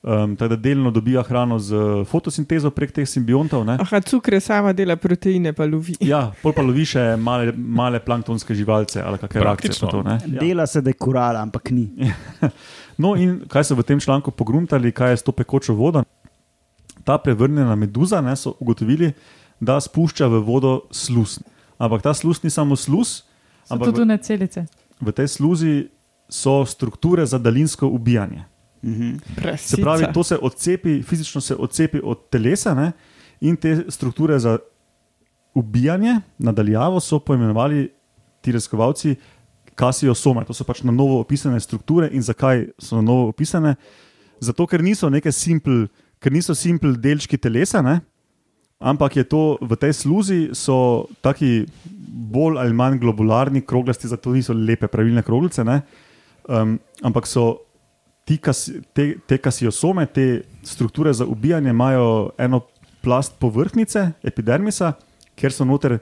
um, 0.06 0.36
tako 0.36 0.48
da 0.48 0.56
delno 0.56 0.90
dobiva 0.90 1.22
hrano 1.22 1.58
z 1.58 1.74
fotosintezo 2.06 2.70
prek 2.70 2.92
teh 2.94 3.08
simbiontov. 3.08 3.64
Ne? 3.66 3.76
Aha, 3.80 4.00
cukre 4.00 4.40
sama 4.40 4.72
dela 4.72 4.96
proteine, 4.96 5.52
pa 5.52 5.66
lovi. 5.66 5.96
Ja, 6.06 6.30
pol 6.42 6.54
pa 6.54 6.62
lovi 6.62 6.86
še 6.86 7.16
male, 7.18 7.52
male 7.56 8.00
planktonske 8.00 8.54
živalce 8.54 9.02
ali 9.02 9.18
kakšne 9.18 9.42
Praktično. 9.42 9.90
To, 9.90 10.02
ne? 10.06 10.20
ja. 10.22 10.40
Dela 10.40 10.66
se, 10.66 10.80
da 10.80 10.94
je 10.94 10.98
kurala, 10.98 11.42
ampak 11.42 11.70
ni. 11.74 11.90
No, 12.96 13.10
in 13.12 13.42
kaj 13.44 13.66
so 13.68 13.74
v 13.76 13.84
tem 13.84 13.98
članku 14.00 14.32
pogruntali, 14.32 14.88
kaj 14.88 15.10
je 15.12 15.16
s 15.20 15.24
to 15.26 15.32
pekočo 15.36 15.74
vodo? 15.76 16.00
Ta 17.04 17.18
prevrnjena 17.20 17.74
meduza 17.76 18.22
ne, 18.24 18.32
so 18.40 18.54
ugotovili, 18.56 19.10
da 19.60 19.76
spušča 19.76 20.24
v 20.32 20.40
vodo 20.40 20.88
sluz. 20.88 21.36
Ampak 21.76 22.06
ta 22.08 22.14
sluz 22.16 22.40
ni 22.40 22.48
samo 22.48 22.72
sluz, 22.72 23.26
ampak 23.68 23.92
tudi 23.92 24.08
v, 24.08 24.16
celice. 24.24 24.64
v 24.96 25.12
tej 25.12 25.28
sluzi 25.28 25.74
so 26.32 26.64
strukture 26.64 27.26
za 27.28 27.36
daljinsko 27.36 27.84
ubijanje. 27.84 28.48
Mhm. 28.86 29.16
Se 29.58 29.76
pravi, 29.82 30.06
to 30.14 30.22
se 30.22 30.38
odcepi, 30.42 31.02
fizično 31.02 31.40
se 31.40 31.54
odcepi 31.54 32.00
od 32.02 32.28
telesa 32.30 32.74
ne? 32.74 32.92
in 33.40 33.56
te 33.56 33.84
strukture 33.88 34.38
za 34.38 34.58
ubijanje 35.54 36.20
nadaljavo 36.38 37.00
so 37.00 37.18
poimenovali 37.18 37.92
ti 38.40 38.52
raziskovalci 38.52 39.16
kasiosome. 39.74 40.44
To 40.44 40.54
so 40.54 40.64
pač 40.64 40.82
na 40.82 40.92
novo 40.92 41.20
opisane 41.20 41.60
strukture 41.60 42.08
in 42.12 42.22
zakaj 42.22 42.66
so 42.78 42.96
na 42.96 43.02
novo 43.02 43.28
opisane? 43.28 43.74
Zato, 44.40 44.66
ker 44.66 44.82
niso 44.84 45.10
neke 45.10 45.32
simple, 45.32 45.86
ker 46.20 46.32
niso 46.32 46.54
simple 46.54 46.96
delčki 46.96 47.38
telesa, 47.38 47.82
ne? 47.82 48.00
ampak 48.78 49.16
je 49.16 49.24
to 49.24 49.56
v 49.60 49.76
tej 49.80 49.92
sluzi, 49.96 50.40
so 50.52 51.08
taki 51.24 51.64
bolj 52.32 52.58
ali 52.60 52.76
manj 52.76 52.98
globularni, 53.00 53.64
kroglasti, 53.64 54.08
zato 54.08 54.34
niso 54.34 54.52
lepe, 54.52 54.88
pravilne 54.92 55.24
kroglice, 55.24 55.64
ne? 55.64 55.80
um, 56.48 56.76
ampak 57.02 57.26
so 57.26 57.65
ti, 58.26 58.36
kas, 58.42 58.66
te, 58.94 59.14
te 59.26 59.38
kasiosome, 59.38 60.06
te 60.10 60.42
strukture 60.66 61.12
za 61.14 61.26
ubijanje, 61.26 61.70
imajo 61.70 62.30
eno 62.38 62.64
plast 63.04 63.36
povrhnjice, 63.38 64.08
epidermisa, 64.26 64.96
kjer 65.38 65.54
so 65.54 65.66
noter 65.68 66.00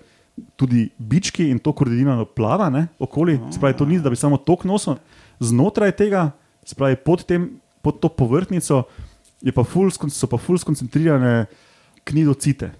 tudi 0.56 0.86
bički 0.98 1.50
in 1.52 1.60
to 1.62 1.74
koordinirano 1.76 2.24
plava 2.24 2.70
ne, 2.72 2.86
okoli. 2.98 3.36
Spravi, 3.52 3.76
to 3.78 3.86
ni, 3.86 4.00
da 4.00 4.10
bi 4.10 4.16
samo 4.16 4.40
tok 4.40 4.64
nosil. 4.68 4.96
Znotraj 5.44 5.92
tega, 5.98 6.30
spravi, 6.66 6.96
pod, 7.04 7.26
tem, 7.28 7.50
pod 7.84 8.00
to 8.00 8.08
povrhnjico, 8.08 8.84
je 9.44 9.52
pa 9.52 9.66
ful, 9.68 9.92
so 9.92 10.30
pa 10.30 10.40
ful 10.40 10.58
skoncentrirane 10.58 11.44
knidocite. 12.08 12.72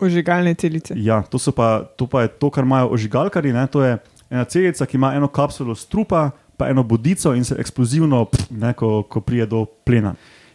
Ožigalne 0.00 0.54
celice. 0.56 0.96
Ja, 0.96 1.20
to, 1.22 1.40
pa, 1.52 1.84
to 1.96 2.08
pa 2.08 2.24
je 2.24 2.32
to, 2.40 2.50
kar 2.52 2.64
imajo 2.64 2.94
ožigalkari. 2.96 3.52
Ne, 3.52 3.66
to 3.68 3.84
je 3.84 3.96
ena 4.30 4.44
celica, 4.48 4.88
ki 4.88 4.96
ima 4.96 5.12
eno 5.16 5.28
kapsulo 5.28 5.76
strupa, 5.76 6.30
pa 6.56 6.68
eno 6.68 6.82
bodico 6.82 7.34
in 7.34 7.44
se 7.44 7.54
eksplozivno, 7.58 8.24
pff, 8.24 8.50
ne, 8.50 8.72
ko, 8.72 9.02
ko 9.02 9.20
prije 9.20 9.46
do 9.46 9.64
plena. 9.84 10.14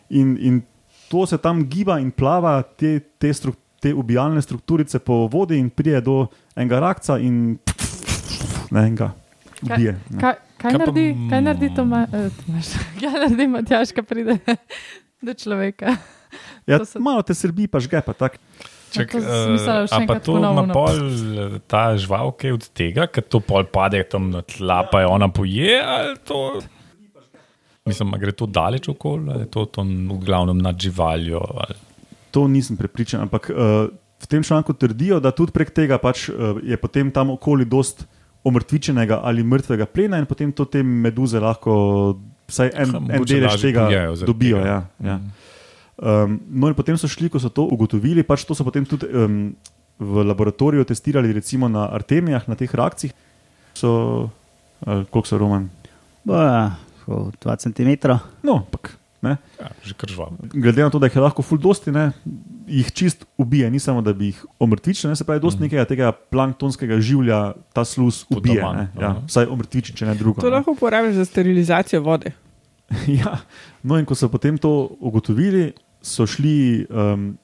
In, 0.10 0.38
in 0.40 0.62
to 1.10 1.26
se 1.26 1.38
tam 1.38 1.64
giba 1.70 2.00
in 2.00 2.12
plava, 2.12 2.62
te, 2.64 3.00
te, 3.20 3.34
struk, 3.34 3.56
te 3.80 3.94
ubijalne 3.94 4.42
strukturice 4.42 5.00
po 5.00 5.28
vodi 5.28 5.58
in 5.58 5.70
prije 5.70 6.02
do 6.02 6.28
enega 6.56 6.80
rakca 6.80 7.18
in 7.20 7.58
ne, 8.72 8.80
enega 8.82 9.12
ubije. 9.62 9.98
ne. 10.10 10.20
Kaj, 10.20 10.34
kaj, 10.58 10.72
Kaj 10.72 10.78
naredi, 10.78 11.06
kaj 11.30 11.42
naredi 11.42 11.70
to, 11.76 11.86
ma, 11.86 12.04
eh, 12.08 12.30
Tomaž? 12.40 12.74
kaj 13.02 13.12
naredi 13.12 13.48
Matjaš, 13.48 13.92
ko 13.92 14.04
pride 14.04 14.38
do 15.26 15.34
človeka? 15.34 15.96
Ja, 16.68 16.80
so- 16.86 17.02
malo 17.02 17.22
te 17.22 17.34
srbi, 17.34 17.68
pa 17.68 17.80
žge 17.80 18.02
pa 18.02 18.14
tako. 18.14 18.38
Čak, 18.92 19.14
še 19.16 19.88
a 19.88 20.00
pa 20.04 20.20
to 20.20 20.36
ima 20.36 20.66
pol 20.68 21.00
ta 21.72 21.96
žival 21.96 22.34
kaj 22.36 22.58
od 22.58 22.66
tega, 22.76 23.08
ker 23.08 23.24
to 23.24 23.40
pol 23.40 23.64
pade 23.64 24.04
tam 24.12 24.28
na 24.34 24.44
tla, 24.44 24.84
pa 24.92 25.04
je 25.04 25.08
ona 25.08 25.32
poje. 25.32 25.80
ali 25.80 26.18
To... 26.28 26.60
Mislim, 27.88 28.12
gre 28.20 28.36
to 28.36 28.46
daleč 28.46 28.92
okoli, 28.92 29.32
ali 29.32 29.48
je 29.48 29.52
to, 29.56 29.66
to 29.66 29.82
v 29.88 30.18
glavnem 30.22 30.60
nad 30.60 30.76
živaljo. 30.78 31.40
Ali... 31.40 31.80
To 32.36 32.46
nisem 32.52 32.78
prepričan, 32.78 33.26
ampak 33.26 33.50
uh, 33.50 33.88
v 34.22 34.26
tem 34.30 34.44
članku 34.44 34.76
trdijo, 34.78 35.18
da 35.24 35.32
tudi 35.34 35.56
prek 35.56 35.72
tega 35.74 35.98
pač, 35.98 36.28
uh, 36.30 36.60
je 36.62 36.78
potem 36.78 37.10
tam 37.10 37.34
okoli 37.34 37.66
dost 37.66 38.06
omrtvičenega 38.44 39.22
ali 39.24 39.44
mrtvega 39.46 39.86
plena 39.86 40.18
in 40.18 40.26
potem 40.26 40.52
to 40.52 40.66
te 40.66 40.82
meduze 40.84 41.40
lahko 41.40 41.74
vsaj 42.50 42.72
en, 42.74 42.94
Ha, 42.96 43.02
en 43.18 43.26
delež 43.26 43.58
tega 43.62 43.88
dobijo. 44.26 44.60
tega. 44.62 44.68
Ja, 44.68 44.80
ja. 45.00 45.18
Mhm. 45.18 45.51
Um, 46.02 46.40
no, 46.50 46.66
in 46.72 46.74
potem 46.74 46.98
so 46.98 47.06
šli, 47.06 47.30
ko 47.30 47.38
so 47.38 47.52
to 47.54 47.68
ugotovili, 47.70 48.26
pač 48.26 48.42
to 48.50 48.58
so 48.58 48.66
potem 48.66 48.88
tudi 48.90 49.06
um, 49.14 49.54
v 50.02 50.24
laboratoriju 50.26 50.86
testirali, 50.90 51.30
recimo 51.30 51.70
na 51.70 51.86
artemijah, 51.94 52.48
na 52.50 52.58
teh 52.58 52.72
reakcijah. 52.74 53.14
So, 53.78 54.30
koliko 54.82 55.28
so 55.30 55.38
roman? 55.38 55.70
Ba, 56.26 56.74
2 57.06 57.38
cm. 57.62 58.18
No, 58.42 58.66
ampak. 58.66 58.98
Ne? 59.22 59.38
Ja, 59.62 59.70
že 59.86 59.94
kar 59.94 60.10
žval. 60.10 60.34
Glede 60.50 60.82
na 60.82 60.90
to, 60.90 60.98
da 60.98 61.06
jih 61.06 61.16
je 61.20 61.22
lahko 61.22 61.46
ful 61.46 61.62
dosti, 61.62 61.94
ne, 61.94 62.10
jih 62.66 62.90
čist 62.90 63.22
ubije, 63.38 63.70
ni 63.70 63.78
samo 63.78 64.02
da 64.02 64.16
bi 64.18 64.32
jih 64.32 64.40
omrtvičili, 64.58 65.12
ne, 65.12 65.16
se 65.16 65.28
pravi, 65.28 65.44
dosti 65.44 65.62
mm. 65.62 65.66
nekega 65.70 65.86
tega 65.86 66.10
planktonskega 66.10 66.98
življa 66.98 67.54
ta 67.70 67.86
sluz 67.86 68.24
ubije. 68.34 68.66
Ne, 68.66 68.88
ja, 68.98 69.14
vsaj 69.30 69.46
omrtviči, 69.54 69.94
če 69.94 70.10
ne 70.10 70.18
drugo. 70.18 70.42
To 70.42 70.50
ne. 70.50 70.58
lahko 70.58 70.74
uporabiš 70.74 71.22
za 71.22 71.28
sterilizacijo 71.30 72.02
vode. 72.02 72.34
ja. 73.22 73.38
No, 73.86 74.02
in 74.02 74.10
ko 74.10 74.18
so 74.18 74.26
potem 74.34 74.58
to 74.58 74.90
ugotovili, 74.98 75.70
so 76.02 76.28
šli 76.28 76.86
um, 76.90 77.38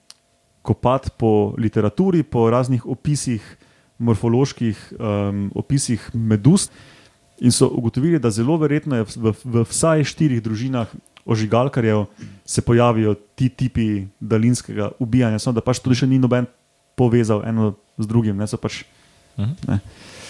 kopati 0.61 1.09
po 1.17 1.53
literaturi, 1.57 2.23
po 2.23 2.49
raznih 2.49 2.85
opisih, 2.85 3.57
morfoloških 3.97 4.93
um, 4.99 5.51
opisih 5.55 6.09
meduz, 6.13 6.69
in 7.39 7.51
so 7.51 7.69
ugotovili, 7.69 8.19
da 8.19 8.31
zelo 8.33 8.57
verjetno 8.57 8.97
je 8.97 9.05
v, 9.15 9.33
v 9.43 9.63
vsaj 9.69 10.03
štirih 10.09 10.41
družinah 10.43 10.89
ožigalkarjev 11.25 12.05
se 12.45 12.61
pojavijo 12.61 13.15
ti 13.35 13.49
tipi 13.49 14.07
daljinskega 14.19 14.91
ubijanja, 14.99 15.39
samo 15.39 15.59
da 15.59 15.61
pač 15.61 15.79
tudi 15.83 15.99
še 15.99 16.07
ni 16.07 16.19
noben 16.19 16.47
povezal 16.97 17.43
eno 17.45 17.75
z 17.97 18.07
drugim. 18.09 18.37
Ne, 18.37 18.47
so 18.47 18.57
pač, 18.57 18.83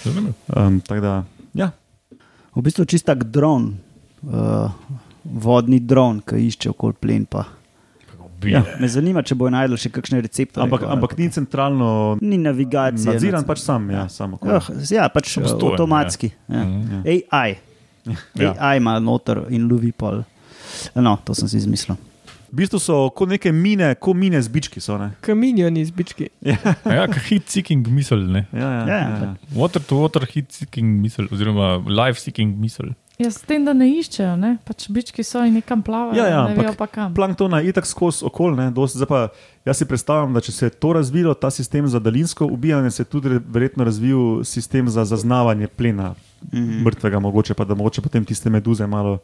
Zanimivo. 0.03 0.33
um, 0.51 0.81
tako 0.83 1.01
da, 1.01 1.13
ja, 1.53 1.71
V 2.57 2.65
bistvu 2.65 2.89
čist 2.89 3.05
tak 3.05 3.21
dron, 3.29 3.77
uh, 4.25 4.73
vodni 5.21 5.77
dron, 5.77 6.25
ki 6.25 6.41
išče 6.49 6.73
okoli 6.73 6.97
plen. 6.97 7.29
Pa. 7.29 7.45
Ja. 8.43 8.63
Me 8.79 8.87
zanima, 8.87 9.21
če 9.21 9.35
bo 9.35 9.49
najdel 9.49 9.77
še 9.77 9.89
kakšne 9.89 10.21
recepte. 10.21 10.61
ampak, 10.61 10.83
ampak 10.83 11.17
ni 11.17 11.29
centralno 11.29 12.17
ni 12.21 12.37
navigacije. 12.37 13.13
nadziran, 13.13 13.41
nad- 13.41 13.47
pač 13.47 13.59
sam. 13.59 13.89
Ja, 13.89 14.07
samo 14.07 14.37
Ja, 14.43 14.59
ja, 14.91 15.09
pač 15.09 15.33
Samostojen, 15.33 15.71
avtomatski. 15.73 16.31
Ja. 16.47 16.63
Mhm. 16.63 17.01
AI. 17.05 17.57
Ja. 18.35 18.53
AI 18.59 18.77
ima 18.77 18.99
noter 18.99 19.45
in 19.49 19.67
lovi 19.67 19.91
pol. 19.91 20.23
No, 20.95 21.17
to 21.17 21.33
sem 21.33 21.47
si 21.47 21.57
izmislil. 21.57 21.97
V 22.47 22.55
bistvu 22.55 22.79
so 22.79 23.09
kot 23.09 23.27
neke 23.27 23.51
mine, 23.51 23.95
kot 23.95 24.15
mine 24.15 24.41
z 24.41 24.47
bički. 24.47 24.79
So, 24.79 24.97
ne? 24.97 25.11
Kamioni 25.21 25.83
z 25.85 25.91
bički. 25.91 26.29
Ja, 26.41 26.55
kot 27.11 27.19
hit-seeking 27.27 27.83
misel. 27.87 28.19
Ne? 28.19 28.47
ja, 28.53 28.59
ja, 28.59 28.87
Ja, 28.87 28.97
ja, 28.99 29.17
ja. 29.23 29.35
Water-to-water 29.51 30.23
hit-seeking 30.23 31.01
misel, 31.01 31.27
oziroma 31.31 31.77
life-seeking 31.83 32.55
misel. 32.55 32.93
Ja, 33.17 33.31
s 33.31 33.41
tem, 33.41 33.65
da 33.65 33.73
ne 33.73 33.87
iščejo, 33.89 34.35
ne? 34.35 34.57
pač 34.61 34.85
bički 34.89 35.23
so 35.23 35.41
in 35.41 35.53
nekam 35.53 35.81
plavajo, 35.81 36.13
Ja, 36.13 36.27
ja, 36.27 36.41
ne 36.45 36.53
vejo 36.53 36.75
pa 36.77 36.85
kam. 36.87 37.15
Planktona 37.15 37.59
je 37.59 37.69
itak 37.69 37.85
skozi 37.85 38.21
okolje. 38.21 38.67
Jaz 39.65 39.73
si 39.73 39.85
predstavljam, 39.85 40.33
da 40.33 40.39
če 40.39 40.51
se 40.51 40.65
je 40.65 40.69
to 40.71 40.93
razvilo, 40.93 41.33
ta 41.33 41.49
sistem 41.49 41.87
za 41.87 41.99
daljinsko 41.99 42.45
ubijanje, 42.45 42.91
se 42.91 43.01
je 43.01 43.05
tudi 43.07 43.39
verjetno 43.43 43.83
razvil 43.83 44.19
sistem 44.45 44.89
za 44.89 45.05
zaznavanje 45.05 45.67
plena 45.67 46.13
Mhm. 46.43 46.83
mrtvega, 46.83 47.19
mogoče 47.19 47.53
pa 47.53 47.65
da 47.65 47.73
mogoče 47.73 48.01
potem 48.01 48.25
tiste 48.25 48.49
meduze 48.49 48.87
malo 48.87 49.17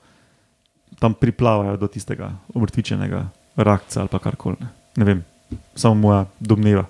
tam 0.99 1.13
priplavajo 1.13 1.77
do 1.77 1.87
tistega 1.87 2.31
umrtvičenega 2.49 3.25
rakca 3.55 3.99
ali 3.99 4.09
pa 4.09 4.19
karkoli. 4.19 4.55
Ne. 4.59 4.67
ne 4.95 5.05
vem, 5.05 5.23
samo 5.75 5.93
moja 5.95 6.25
domneva. 6.39 6.85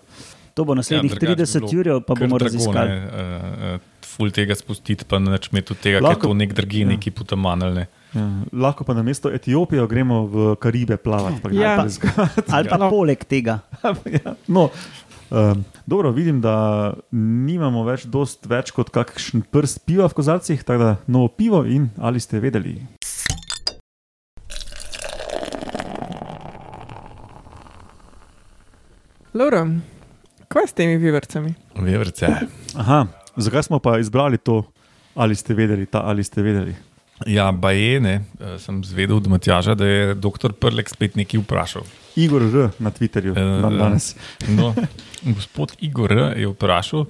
To 0.53 0.63
bo 0.63 0.75
naslednjih 0.75 1.12
Ja, 1.12 1.19
drugače 1.19 1.36
bi 1.36 1.43
30 1.43 1.60
bilo 1.74 1.98
ur, 1.98 2.03
pa 2.03 2.15
bomo 2.15 2.38
drago, 2.38 2.43
raziskali. 2.45 2.89
ne, 2.89 2.95
eh, 2.95 3.75
eh, 3.75 3.79
Ful 4.13 4.29
tega 4.29 4.53
spustiti, 4.53 5.05
pa 5.05 5.17
neč 5.17 5.50
imeti 5.50 5.74
od 5.74 5.79
tega, 5.79 5.98
ker 5.98 6.05
Lahko- 6.05 6.24
je 6.24 6.29
to 6.29 6.34
nek 6.36 6.53
dragi, 6.53 6.79
ja. 6.79 6.88
neki 6.88 7.12
potamanelne. 7.12 7.88
Ja, 8.13 8.25
lahko 8.53 8.84
pa 8.84 8.93
na 8.93 9.01
mesto 9.01 9.25
Etiopijo 9.27 9.88
gremo 9.88 10.27
v 10.27 10.36
Karibe 10.55 10.98
plavati. 10.98 11.41
pa 11.41 11.50
Ja. 11.50 11.53
gremo 11.74 11.84
raziskati. 11.84 12.43
Ali 12.48 12.70
pa 12.70 12.77
No. 12.77 12.89
poleg 12.89 13.24
tega. 13.24 13.60
ja, 14.15 14.36
no, 14.48 14.70
um, 15.32 15.65
dobro, 15.84 16.12
vidim, 16.12 16.38
da 16.39 16.93
nimamo 17.12 17.84
več, 17.84 18.05
dost 18.05 18.46
več 18.46 18.70
kot 18.72 18.89
kakšen 18.89 19.41
prst 19.43 19.82
piva 19.84 20.05
v 20.05 20.13
kozarcih, 20.13 20.62
tako 20.62 20.84
da 20.84 20.91
novo 21.08 21.27
pivo 21.27 21.65
in 21.65 21.89
ali 21.98 22.20
ste 22.20 22.38
vedeli. 22.39 22.77
Laura, 29.34 29.65
kaj 30.48 30.67
s 30.67 30.74
temi 30.74 30.98
vivrcami? 30.98 31.53
Vevrce. 31.75 32.27
Aha, 32.75 33.00
zakaj 33.36 33.63
smo 33.63 33.80
pa 33.80 34.00
izbrali 34.00 34.38
to, 34.38 34.63
ali 35.16 35.36
ste 35.36 35.54
vedeli, 35.54 35.86
ta 35.86 36.02
ali 36.06 36.24
ste 36.24 36.42
vedeli? 36.42 36.75
Ja, 37.28 37.52
bajene, 37.52 38.13
eh, 38.40 38.58
sem 38.60 38.84
zvedel 38.84 39.18
od 39.18 39.28
Matjaža, 39.28 39.75
da 39.75 39.86
je 39.86 40.16
doktor 40.16 40.54
Prlek 40.54 40.90
spet 40.90 41.16
nekaj 41.16 41.40
vprašal. 41.40 41.86
Igor 42.16 42.42
R. 42.42 42.70
na 42.80 42.92
Twitterju 42.92 43.38
Eh, 43.38 43.62
dan 43.62 43.78
danes. 43.78 44.16
No, 44.48 44.74
gospod 45.36 45.75
Igor 45.80 46.12
R. 46.12 46.34
je 46.40 46.50
vprašal, 46.50 47.06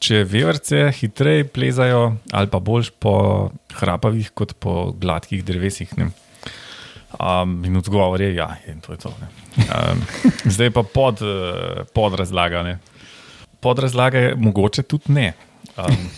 če 0.00 0.24
vevrce 0.24 0.88
hitreje 0.96 1.44
plezajo 1.44 2.16
ali 2.32 2.48
pa 2.48 2.58
boljš 2.58 2.90
po 2.98 3.50
hrapavih 3.76 4.30
kot 4.32 4.54
po 4.58 4.92
gladkih 4.96 5.44
drevesih. 5.44 5.92
Ne? 5.98 6.10
Um, 7.20 7.64
in 7.64 7.76
odgovor 7.76 8.20
je, 8.20 8.34
ja, 8.34 8.56
in 8.70 8.80
to 8.80 8.92
je 8.92 8.98
to. 9.02 9.12
ne. 9.20 9.28
Um, 9.66 10.00
zdaj 10.54 10.70
pa 10.70 10.82
pod, 10.82 11.20
eh, 11.22 11.84
podrazlaga. 11.92 12.62
ne. 12.62 12.78
Podrazlaga 13.60 14.18
je 14.18 14.34
mogoče 14.36 14.82
tudi 14.82 15.12
ne. 15.12 15.34
Um, 15.88 16.10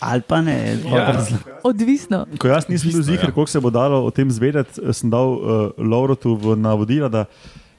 Ali 0.00 0.20
pa 0.20 0.40
ne. 0.40 0.76
ja, 0.84 1.16
Odvisno. 1.64 2.26
Ko 2.38 2.48
jaz 2.48 2.66
nisem 2.68 2.90
bil 2.92 3.02
ziger, 3.02 3.28
ja. 3.28 3.32
koliko 3.32 3.48
se 3.48 3.60
bo 3.60 3.70
dalo 3.70 4.02
o 4.04 4.10
tem 4.10 4.28
zvedeti, 4.30 4.80
eh, 4.80 4.92
sem 4.92 5.08
dal 5.10 5.28
uh, 5.30 5.40
Laurotu 5.78 6.34
v 6.36 6.56
navodila, 6.56 7.08
da 7.08 7.24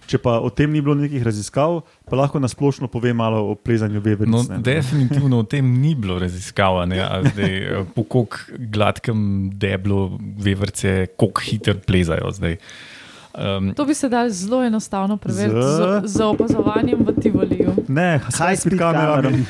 če 0.06 0.18
pa 0.18 0.40
o 0.40 0.50
tem 0.50 0.72
ni 0.72 0.82
bilo 0.82 0.96
nekih 0.98 1.22
raziskav, 1.24 1.82
pa 2.04 2.18
lahko 2.18 2.40
nasplošno 2.40 2.88
pove 2.88 3.14
malo 3.14 3.44
o 3.44 3.56
plezanju 3.56 4.02
veveric. 4.02 4.28
no, 4.28 4.42
ne. 4.44 4.58
definitivno 4.60 5.40
o 5.40 5.44
tem 5.44 5.62
ni 5.78 5.94
bilo 5.96 6.18
raziskav, 6.20 6.82
ne, 6.86 7.00
a 7.00 7.22
zdaj, 7.24 7.54
eh, 7.58 7.86
po 7.96 8.04
koliko 8.04 8.38
gladkem 8.58 9.22
deblu 9.54 10.10
vevrce, 10.38 11.06
koliko 11.18 11.42
hitro 11.42 11.76
plezajo. 11.78 12.32
Zdaj. 12.32 12.58
Um, 13.32 13.74
To 13.74 13.86
bi 13.86 13.94
se 13.94 14.10
dal 14.10 14.28
zelo 14.30 14.64
enostavno 14.64 15.16
preveriti 15.18 15.56
Z- 15.56 16.02
z, 16.04 16.08
z 16.08 16.22
opazovanjem 16.22 17.00
v 17.00 17.14
Tivoliju. 17.16 17.72
Ne, 17.88 18.20
speed 18.28 18.60
speed 18.60 18.76
kamerami. 18.76 19.46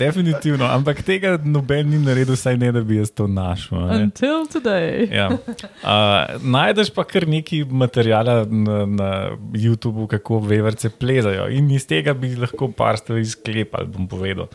Definitivno, 0.00 0.66
ampak 0.70 1.02
tega 1.06 1.34
noben 1.44 1.90
ni 1.92 2.00
naredil, 2.00 2.36
saj 2.38 2.56
ne 2.60 2.70
da 2.74 2.82
bi 2.86 2.96
jaz 2.98 3.12
to 3.14 3.26
našel. 3.30 3.78
ne. 3.86 3.98
Until 4.06 4.46
today. 4.50 5.06
Ja. 5.12 5.28
Uh, 5.30 6.40
najdeš 6.42 6.92
pa 6.96 7.04
kar 7.08 7.26
nekaj 7.28 7.66
materijala 7.68 8.42
na, 8.44 8.78
na 8.86 9.10
YouTubu, 9.56 10.08
kako 10.10 10.40
veverce 10.50 10.90
plezajo. 10.90 11.48
In 11.52 11.70
iz 11.74 11.86
tega 11.90 12.14
bi 12.16 12.32
lahko 12.38 12.70
par 12.76 13.00
stvari 13.00 13.26
sklepali, 13.28 13.90
bom 13.92 14.08
povedal, 14.10 14.48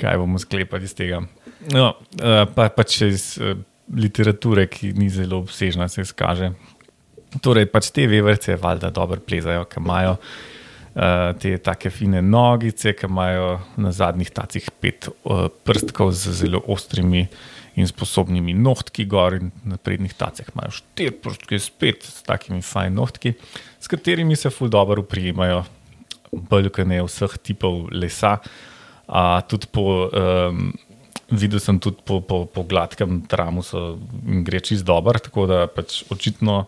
kaj 0.00 0.20
bomo 0.22 0.38
sklepali 0.42 0.86
iz 0.86 0.94
tega. 0.98 1.24
No, 1.74 1.90
uh, 1.98 2.44
pa, 2.54 2.68
pa 2.70 2.86
če 2.86 3.10
iz 3.14 3.30
uh, 3.42 3.56
literature, 3.94 4.68
ki 4.70 4.92
ni 4.98 5.10
zelo 5.10 5.42
obsežna, 5.42 5.88
se 5.90 6.06
izkaže. 6.06 6.52
Torej, 7.44 7.66
pač 7.72 7.90
te 7.92 8.06
veverce, 8.08 8.54
valjda, 8.60 8.92
dobro 8.94 9.20
plezajo, 9.20 9.66
ki 9.68 9.82
imajo 9.82 10.14
uh, 10.16 10.30
te 11.38 11.58
take 11.62 11.90
fine 11.94 12.22
nogice, 12.22 12.92
ki 12.96 13.06
imajo 13.06 13.58
na 13.78 13.92
zadnjih 13.94 14.30
tacih 14.34 14.66
pet 14.80 15.06
uh, 15.08 15.46
prstkov 15.64 16.10
z 16.16 16.34
zelo 16.40 16.62
ostrimi 16.66 17.28
in 17.78 17.86
sposobnimi 17.86 18.56
nohtki, 18.58 19.06
gor 19.06 19.36
in 19.36 19.52
na 19.68 19.78
prednjih 19.78 20.16
tacah 20.18 20.48
imajo 20.50 20.74
štiri 20.80 21.14
prstke 21.22 21.60
spet 21.62 22.02
s 22.08 22.24
takimi 22.26 22.64
fajn 22.66 22.98
nohtki, 22.98 23.36
s 23.78 23.86
katerimi 23.86 24.36
se 24.36 24.50
ful 24.50 24.70
dobro 24.72 25.04
uprijemajo, 25.04 25.62
bolj 26.32 26.72
kot 26.74 26.90
ne 26.90 26.98
vseh 27.06 27.38
tipov 27.46 27.86
lesa. 27.94 28.38
A, 29.08 29.40
tudi 29.48 29.70
po, 29.72 30.10
um, 30.10 30.72
videl 31.30 31.62
sem 31.62 31.78
tudi 31.80 32.02
po, 32.04 32.18
po, 32.20 32.42
po 32.50 32.66
gladkem 32.66 33.22
tramu, 33.30 33.62
jim 33.62 34.42
gre 34.44 34.60
čist 34.60 34.84
dobro, 34.84 35.22
tako 35.22 35.46
da 35.48 35.62
pač 35.70 36.02
očitno 36.10 36.66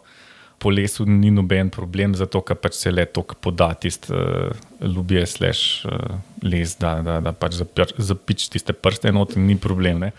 po 0.61 0.71
lesu 0.71 1.07
ni 1.09 1.31
noben 1.33 1.71
problem, 1.73 2.14
zato 2.19 2.43
ker 2.45 2.59
pač 2.61 2.76
se 2.76 2.93
le 2.93 3.07
toliko 3.09 3.38
poda 3.40 3.71
tisti 3.81 4.12
uh, 4.12 4.50
ljubje, 4.85 5.25
slash 5.26 5.87
uh, 5.88 6.19
les, 6.45 6.75
da, 6.81 6.99
da, 7.05 7.17
da 7.25 7.33
pač 7.33 7.57
zapir- 7.62 7.95
zapič 7.97 8.50
tiste 8.52 8.76
prste 8.76 9.12
not 9.17 9.38
in 9.40 9.47
ni 9.49 9.57
problem. 9.57 10.05
Ne. 10.05 10.11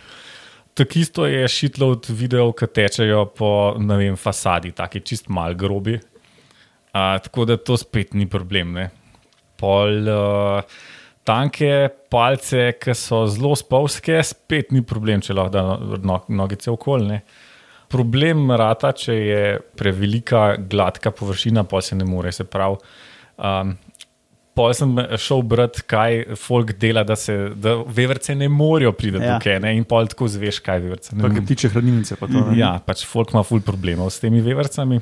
Tako 0.74 1.00
isto 1.00 1.28
je 1.30 1.44
šitlo 1.48 1.92
od 1.94 2.10
videov, 2.10 2.56
ki 2.58 2.72
tečejo 2.74 3.26
po 3.38 3.52
vem, 3.78 4.18
fasadi, 4.18 4.72
taki 4.74 5.04
čist 5.06 5.30
mal 5.30 5.54
grobi. 5.54 6.00
A, 6.92 7.20
tako 7.24 7.46
da 7.46 7.58
to 7.58 7.78
spet 7.78 8.16
ni 8.18 8.26
problem. 8.26 8.74
Ne. 8.80 8.88
Pol 9.62 10.10
uh, 10.10 10.82
tanke 11.28 11.92
palce, 12.10 12.72
ki 12.82 12.98
so 12.98 13.24
zelo 13.30 13.54
spolske, 13.60 14.18
spet 14.26 14.74
ni 14.74 14.82
problem, 14.82 15.22
če 15.22 15.38
lahko 15.38 15.54
da 15.54 15.64
no, 16.02 16.22
nogice 16.34 16.72
okolne. 16.74 17.22
Problem 17.92 18.50
rata, 18.58 18.94
če 18.96 19.14
je 19.14 19.44
prevelika 19.78 20.56
gladka 20.58 21.12
površina, 21.12 21.64
pa 21.68 21.82
se 21.84 21.96
ne 21.96 22.08
more. 22.08 22.32
Se 22.32 22.46
pravi, 22.48 22.80
um, 23.38 23.74
pol 24.58 24.74
sem 24.76 24.92
šel 25.16 25.44
brati, 25.48 25.84
kaj 25.88 26.36
folk 26.40 26.74
dela, 26.80 27.04
da, 27.08 27.16
se, 27.16 27.36
da 27.56 27.78
veverce 27.88 28.36
ne 28.36 28.50
morejo 28.52 28.92
priti 28.94 29.20
Ja. 29.20 29.38
tukaj. 29.38 29.60
Ne? 29.64 29.76
In 29.78 29.86
pol 29.88 30.08
tako 30.08 30.28
zveš, 30.28 30.60
kaj 30.60 30.82
veverce 30.82 31.14
Kar 31.14 31.22
morejo. 31.24 31.46
tiče 31.48 31.70
hranilnice. 31.70 32.16
Pa 32.16 32.28
to, 32.28 32.46
ne. 32.50 32.58
Ja, 32.60 32.74
pač 32.84 33.06
folk 33.08 33.32
ima 33.34 33.44
ful 33.44 33.62
problemov 33.62 34.12
s 34.12 34.20
temi 34.20 34.42
vevercami. 34.42 35.00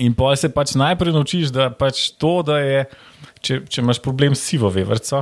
In 0.00 0.14
pol 0.16 0.36
se 0.36 0.48
pač 0.48 0.72
najprej 0.74 1.12
naučiš, 1.12 1.50
da 1.52 1.68
pač 1.70 2.10
to, 2.16 2.38
da 2.42 2.58
je, 2.64 2.84
če, 3.44 3.58
če 3.68 3.82
imaš 3.82 4.00
problem 4.00 4.32
s 4.34 4.44
sivo 4.48 4.70
veverco, 4.72 5.20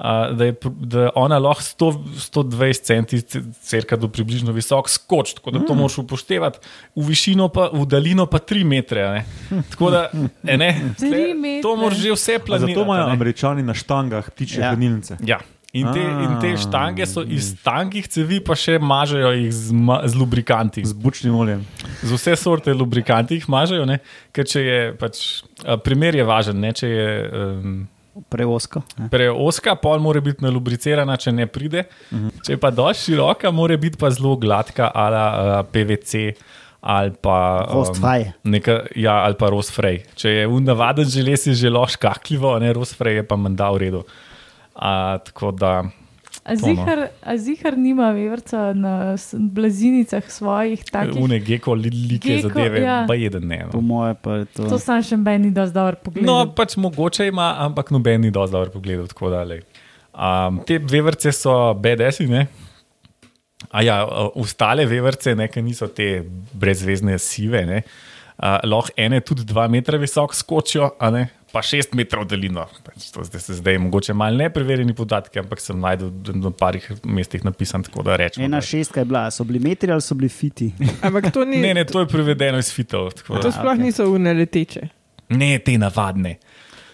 a, 0.00 0.32
da 0.32 0.44
je 0.44 0.54
da 0.80 1.10
ona 1.14 1.36
lahko 1.38 1.60
100, 1.60 1.88
120 2.32 2.82
cm, 2.82 3.38
crka 3.62 3.96
do 3.96 4.08
približno 4.08 4.52
visok 4.52 4.88
skoč, 4.88 5.34
tako 5.34 5.50
da 5.50 5.58
to 5.60 5.74
Mm. 5.74 5.78
moraš 5.78 5.98
upoštevati, 5.98 6.58
v 6.96 7.04
višino 7.04 7.48
pa, 7.48 7.68
v 7.68 7.84
daljino 7.86 8.24
pa 8.26 8.38
3 8.40 8.64
metre. 8.64 9.02
a 9.02 9.12
Ne? 9.12 9.24
Tako 9.70 9.90
da, 9.90 10.08
e, 10.44 10.56
ne, 10.56 10.70
tle- 10.96 11.60
to 11.62 11.76
moraš 11.76 11.98
že 11.98 12.12
vse 12.12 12.34
A 12.34 12.38
planirati. 12.40 12.72
Zato 12.72 12.84
imajo 12.84 13.04
a 13.04 13.12
američani 13.12 13.62
na 13.62 13.74
štangah 13.74 14.24
ptičje 14.26 14.58
Ja. 14.58 14.64
ja. 14.64 14.70
hranilnice. 14.70 15.16
Ja. 15.22 15.38
In 15.72 15.86
te, 15.86 16.00
in 16.00 16.40
te 16.40 16.48
A. 16.48 16.56
štange 16.56 17.06
so 17.06 17.22
iz 17.22 17.54
tankih 17.62 18.02
cevi, 18.04 18.40
pa 18.40 18.54
še 18.54 18.78
mažejo 18.80 19.30
jih 19.30 19.52
z, 19.52 19.70
ma, 19.72 20.00
z 20.02 20.16
lubrikanti. 20.16 20.82
Z 20.82 20.92
bučnim 20.92 21.30
oljem. 21.30 21.62
Z 22.02 22.10
vse 22.10 22.34
sorte 22.36 22.74
lubrikanti 22.74 23.34
jih 23.34 23.46
mažejo, 23.46 23.84
ne? 23.86 24.00
ker 24.32 24.42
če 24.44 24.60
je 24.60 24.80
pač, 24.94 25.20
a, 25.62 25.76
primer 25.76 26.14
je 26.14 26.24
važen, 26.24 26.58
ne? 26.58 26.72
če 26.72 26.86
je 26.88 27.06
um, 27.30 27.86
Preosko. 28.28 28.82
ne. 28.98 29.08
preoska, 29.10 29.74
pol 29.74 29.98
mora 29.98 30.20
biti 30.20 30.44
nalubricirana, 30.44 31.16
če 31.16 31.32
ne 31.32 31.46
pride. 31.46 31.84
Uh 32.10 32.18
-huh. 32.18 32.30
Če 32.46 32.52
je 32.52 32.60
pa 32.60 32.70
dosti 32.70 33.04
široka, 33.04 33.50
mora 33.50 33.76
biti 33.76 33.98
pa 33.98 34.10
zelo 34.10 34.36
gladka, 34.36 34.90
ali 34.94 35.64
PVC. 35.72 36.36
Ali 36.80 37.12
pa, 37.20 37.66
Rostfrei. 37.72 38.32
neka, 38.44 38.80
ja, 38.96 39.12
ali 39.12 39.34
pa 39.34 39.50
rostfrej. 39.50 40.04
Če 40.14 40.30
je 40.30 40.46
unavaden 40.46 41.04
želez, 41.04 41.46
je 41.46 41.54
zelo 41.54 41.86
škakljivo, 41.86 42.58
ne 42.58 42.72
rostfrej 42.72 43.14
je 43.14 43.26
pa 43.28 43.36
menda 43.36 43.70
v 43.70 43.76
redu. 43.76 44.02
A, 44.74 45.18
tako 45.18 45.50
da, 45.52 45.84
A 46.44 46.56
zihar, 46.56 46.98
a 47.22 47.36
zihar 47.36 47.76
nima 47.76 48.10
vevrca 48.10 48.72
na 48.72 49.14
blazinicah 49.34 50.24
svojih 50.24 50.84
takih. 50.84 51.16
une 51.16 51.38
geko, 51.38 51.74
li- 51.74 51.90
like 51.90 52.28
Geko, 52.28 52.48
zadeve, 52.48 52.80
ja. 52.80 53.04
pa 53.06 53.14
jeden 53.14 53.46
ne. 53.46 53.66
Po 53.70 53.76
No. 53.76 53.80
moje 53.82 54.14
pa 54.14 54.34
je 54.34 54.44
to. 54.46 54.64
To 54.64 54.78
sam 54.78 55.02
še 55.02 55.16
meni 55.16 55.46
ni 55.46 55.50
dosti 55.50 55.74
dobro 55.74 55.96
pogled. 55.96 56.24
no, 56.24 56.46
pač 56.46 56.76
mogoče 56.76 57.26
ima, 57.26 57.56
ampak 57.58 57.90
noben 57.90 58.20
ni 58.20 58.30
dosti 58.30 58.52
dobro 58.52 58.70
pogledal. 58.70 59.06
tako 59.06 59.30
da, 59.30 59.44
glej. 59.44 59.60
Um, 60.12 60.60
te 60.64 60.78
veverce 60.78 61.32
so 61.32 61.74
BDS-i, 61.74 62.26
ne? 62.26 62.46
A 63.70 63.82
ja, 63.82 64.04
ostale 64.34 64.86
veverce, 64.86 65.34
ne, 65.34 65.48
ki 65.48 65.62
niso 65.62 65.86
te 65.86 66.24
brezvezne 66.54 67.18
sive, 67.18 67.66
ne, 67.66 67.76
uh, 67.76 67.90
lahko 68.40 68.94
ene 68.96 69.20
tudi 69.20 69.44
dva 69.44 69.68
metra 69.68 69.98
visok 70.00 70.34
skočijo, 70.34 70.90
a 70.98 71.10
ne, 71.10 71.26
pa 71.52 71.60
šest 71.62 71.92
metrov 71.98 72.24
daljino. 72.30 72.64
Pač 72.86 73.10
to 73.10 73.24
zdaj, 73.26 73.40
se 73.40 73.56
zdaj 73.58 73.78
mogoče 73.78 74.14
malo 74.14 74.38
nepreverjeni 74.38 74.94
podatki, 74.94 75.42
ampak 75.42 75.60
sem 75.60 75.76
najdel 75.76 76.12
na 76.38 76.50
parih 76.50 76.86
mestih 77.04 77.44
napisan, 77.44 77.82
tako 77.82 78.04
da 78.06 78.16
rečem. 78.16 78.44
Ena 78.44 78.60
šestka 78.60 79.02
je 79.02 79.04
bila, 79.04 79.26
so 79.30 79.44
bili 79.44 79.58
metri 79.60 79.92
ali 79.92 80.00
so 80.00 80.14
bili 80.14 80.28
fiti. 80.28 80.70
Ampak 81.06 81.32
to 81.32 81.44
ni. 81.44 81.58
Ne, 81.58 81.74
ne, 81.74 81.84
to 81.84 82.00
je 82.00 82.08
prevedeno 82.08 82.58
iz 82.58 82.72
fitov. 82.72 83.10
To 83.26 83.40
da- 83.40 83.52
sploh 83.52 83.74
okej. 83.74 83.84
niso 83.84 84.06
uneleteče. 84.10 84.88
Ne, 85.30 85.58
te 85.58 85.76
navadne. 85.78 86.38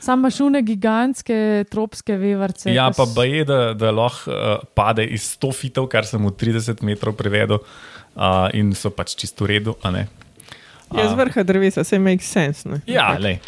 Sam 0.01 0.21
imaš 0.21 0.41
une 0.41 0.61
gigantske 0.63 1.65
tropske 1.71 2.17
vevrce. 2.17 2.71
Ja, 2.71 2.91
pa 2.97 3.07
s- 3.07 3.15
baje, 3.15 3.45
da, 3.45 3.73
da 3.75 3.91
lahko 3.91 4.31
uh, 4.31 4.61
pade 4.75 5.05
iz 5.07 5.25
100 5.37 5.53
fitov, 5.55 5.89
kar 5.89 6.07
sem 6.07 6.21
v 6.23 6.31
30 6.31 6.83
metrov 6.83 7.17
prevedel, 7.17 7.59
uh, 8.15 8.47
in 8.55 8.75
so 8.75 8.91
pač 8.91 9.17
čisto 9.19 9.45
v 9.45 9.57
redu. 9.57 9.75
A 10.91 10.97
ne. 10.97 11.03
Ja, 11.03 11.09
z 11.11 11.19
vrha 11.19 11.43
drevesa, 11.47 11.85
se 11.85 11.99
make 11.99 12.25
sense. 12.25 12.69
Ne? 12.69 12.81
Ja, 12.91 13.15
le. 13.21 13.39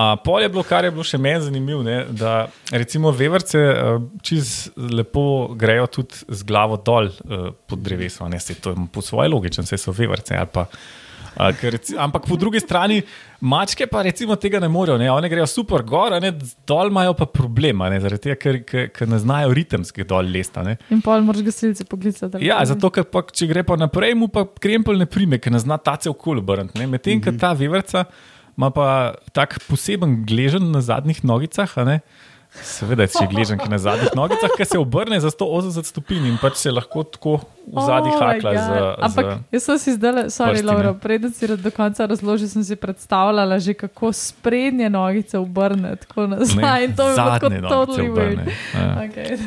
Uh, 0.00 0.14
pol 0.24 0.40
je 0.40 0.48
bilo, 0.48 0.62
kar 0.64 0.86
je 0.86 0.92
bilo 0.94 1.04
še 1.04 1.18
meni 1.20 1.42
zanimivo, 1.44 1.82
ne, 1.84 2.04
da 2.16 2.46
recimo 2.72 3.10
veverce 3.12 3.60
uh, 3.60 3.98
čez 4.24 4.70
lepo 4.76 5.52
grejo 5.58 5.90
tudi 5.92 6.22
z 6.28 6.46
glavo 6.48 6.78
dol 6.80 7.10
uh, 7.10 7.50
pod 7.68 7.82
drevesom, 7.84 8.30
ne 8.32 8.40
se 8.40 8.56
to 8.56 8.72
je 8.72 8.86
po 8.92 9.04
svoje 9.04 9.28
logično, 9.28 9.66
se 9.66 9.76
so 9.76 9.92
veverce 9.92 10.38
ali 10.38 10.48
pa. 10.52 10.64
Uh, 10.70 11.09
ker, 11.36 11.76
reci- 11.76 11.96
ampak 11.98 12.26
po 12.28 12.36
drugi 12.36 12.60
strani, 12.60 13.00
mačke 13.40 13.86
pa 13.86 14.02
recimo 14.02 14.36
tega 14.36 14.60
ne 14.60 14.68
morejo, 14.68 14.98
ne? 14.98 15.10
one 15.10 15.28
grejo 15.28 15.46
super 15.46 15.84
gor, 15.86 16.14
a 16.16 16.20
ne, 16.20 16.32
dol 16.66 16.90
imajo 16.92 17.14
pa 17.18 17.26
problema, 17.26 17.88
ne? 17.92 18.00
zaradi 18.00 18.28
tega, 18.28 18.38
ker, 18.40 18.60
ker, 18.64 18.88
ker 18.94 19.10
ne 19.10 19.20
znajo 19.22 19.54
ritemski 19.56 20.06
dol 20.08 20.30
lesta. 20.32 20.64
Ne? 20.66 20.76
In 20.90 21.02
pol 21.04 21.24
moraš 21.26 21.46
gasilce 21.46 21.86
poklicati. 21.88 22.42
Ja, 22.46 22.60
zato, 22.68 22.92
ker 22.94 23.06
pa, 23.08 23.24
če 23.26 23.48
gre 23.50 23.64
pa 23.66 23.78
naprej, 23.80 24.16
mu 24.18 24.30
pa 24.32 24.44
krempel 24.44 25.00
ne 25.00 25.08
prime, 25.10 25.40
ker 25.40 25.54
ne 25.54 25.62
zna 25.62 25.78
tace 25.78 26.10
okoli 26.10 26.44
obrniti. 26.44 26.78
ne. 26.78 26.86
Medtem, 26.90 27.18
mm 27.18 27.22
-hmm. 27.22 27.38
ko 27.38 27.40
ta 27.40 27.52
veverca 27.52 28.04
ima 28.60 28.70
pa 28.70 29.14
tak 29.32 29.56
poseben 29.68 30.24
gležen 30.28 30.70
na 30.74 30.82
zadnjih 30.84 31.24
nogicah, 31.24 31.78
a 31.78 31.84
ne. 31.84 32.00
Seveda, 32.50 33.06
če 33.06 33.22
je 33.22 33.30
gležen 33.30 33.60
ki 33.60 33.68
na 33.70 33.78
zadnjih 33.78 34.10
nogicah, 34.18 34.50
ki 34.58 34.66
se 34.66 34.78
obrne 34.78 35.20
za 35.22 35.30
180 35.30 35.86
stopinj 35.86 36.26
in 36.32 36.38
pač 36.42 36.58
se 36.58 36.72
lahko 36.74 37.04
tako 37.06 37.34
v 37.70 37.84
zadnjih 37.86 38.16
Oh 38.16 38.24
hakla 38.26 38.54
z, 38.56 38.78
Ampak 39.06 39.28
z 39.30 39.54
jaz 39.54 39.66
sem 39.68 39.78
si 39.78 39.94
zdaj, 39.94 40.18
sorry, 40.34 40.58
ne. 40.58 40.66
Laura, 40.66 40.90
preden 40.98 41.30
si 41.30 41.46
do 41.46 41.70
konca 41.70 42.08
razložil, 42.10 42.50
sem 42.50 42.66
si 42.66 42.74
predstavljala 42.74 43.60
že, 43.62 43.76
kako 43.78 44.10
sprednje 44.10 44.90
nogice 44.90 45.38
obrne 45.38 45.94
tako 46.02 46.26
nazaj. 46.34 46.90
In 46.90 46.96
to 46.98 47.06
bilo 47.14 47.30
tako 47.38 47.48
totally 47.70 48.10
weird. 48.10 48.50
Ja. 48.74 48.90
Okay. 49.06 49.38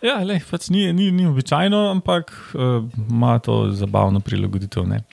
Ja, 0.00 0.16
lej, 0.24 0.40
pač 0.48 0.72
ni, 0.72 0.88
ni, 0.96 1.12
ni 1.12 1.28
običajno, 1.28 1.92
ampak 1.92 2.32
uh, 2.56 2.88
ima 2.96 3.36
to 3.44 3.68
zabavno 3.76 4.24
prilagoditev. 4.24 4.88
ne. 4.88 5.04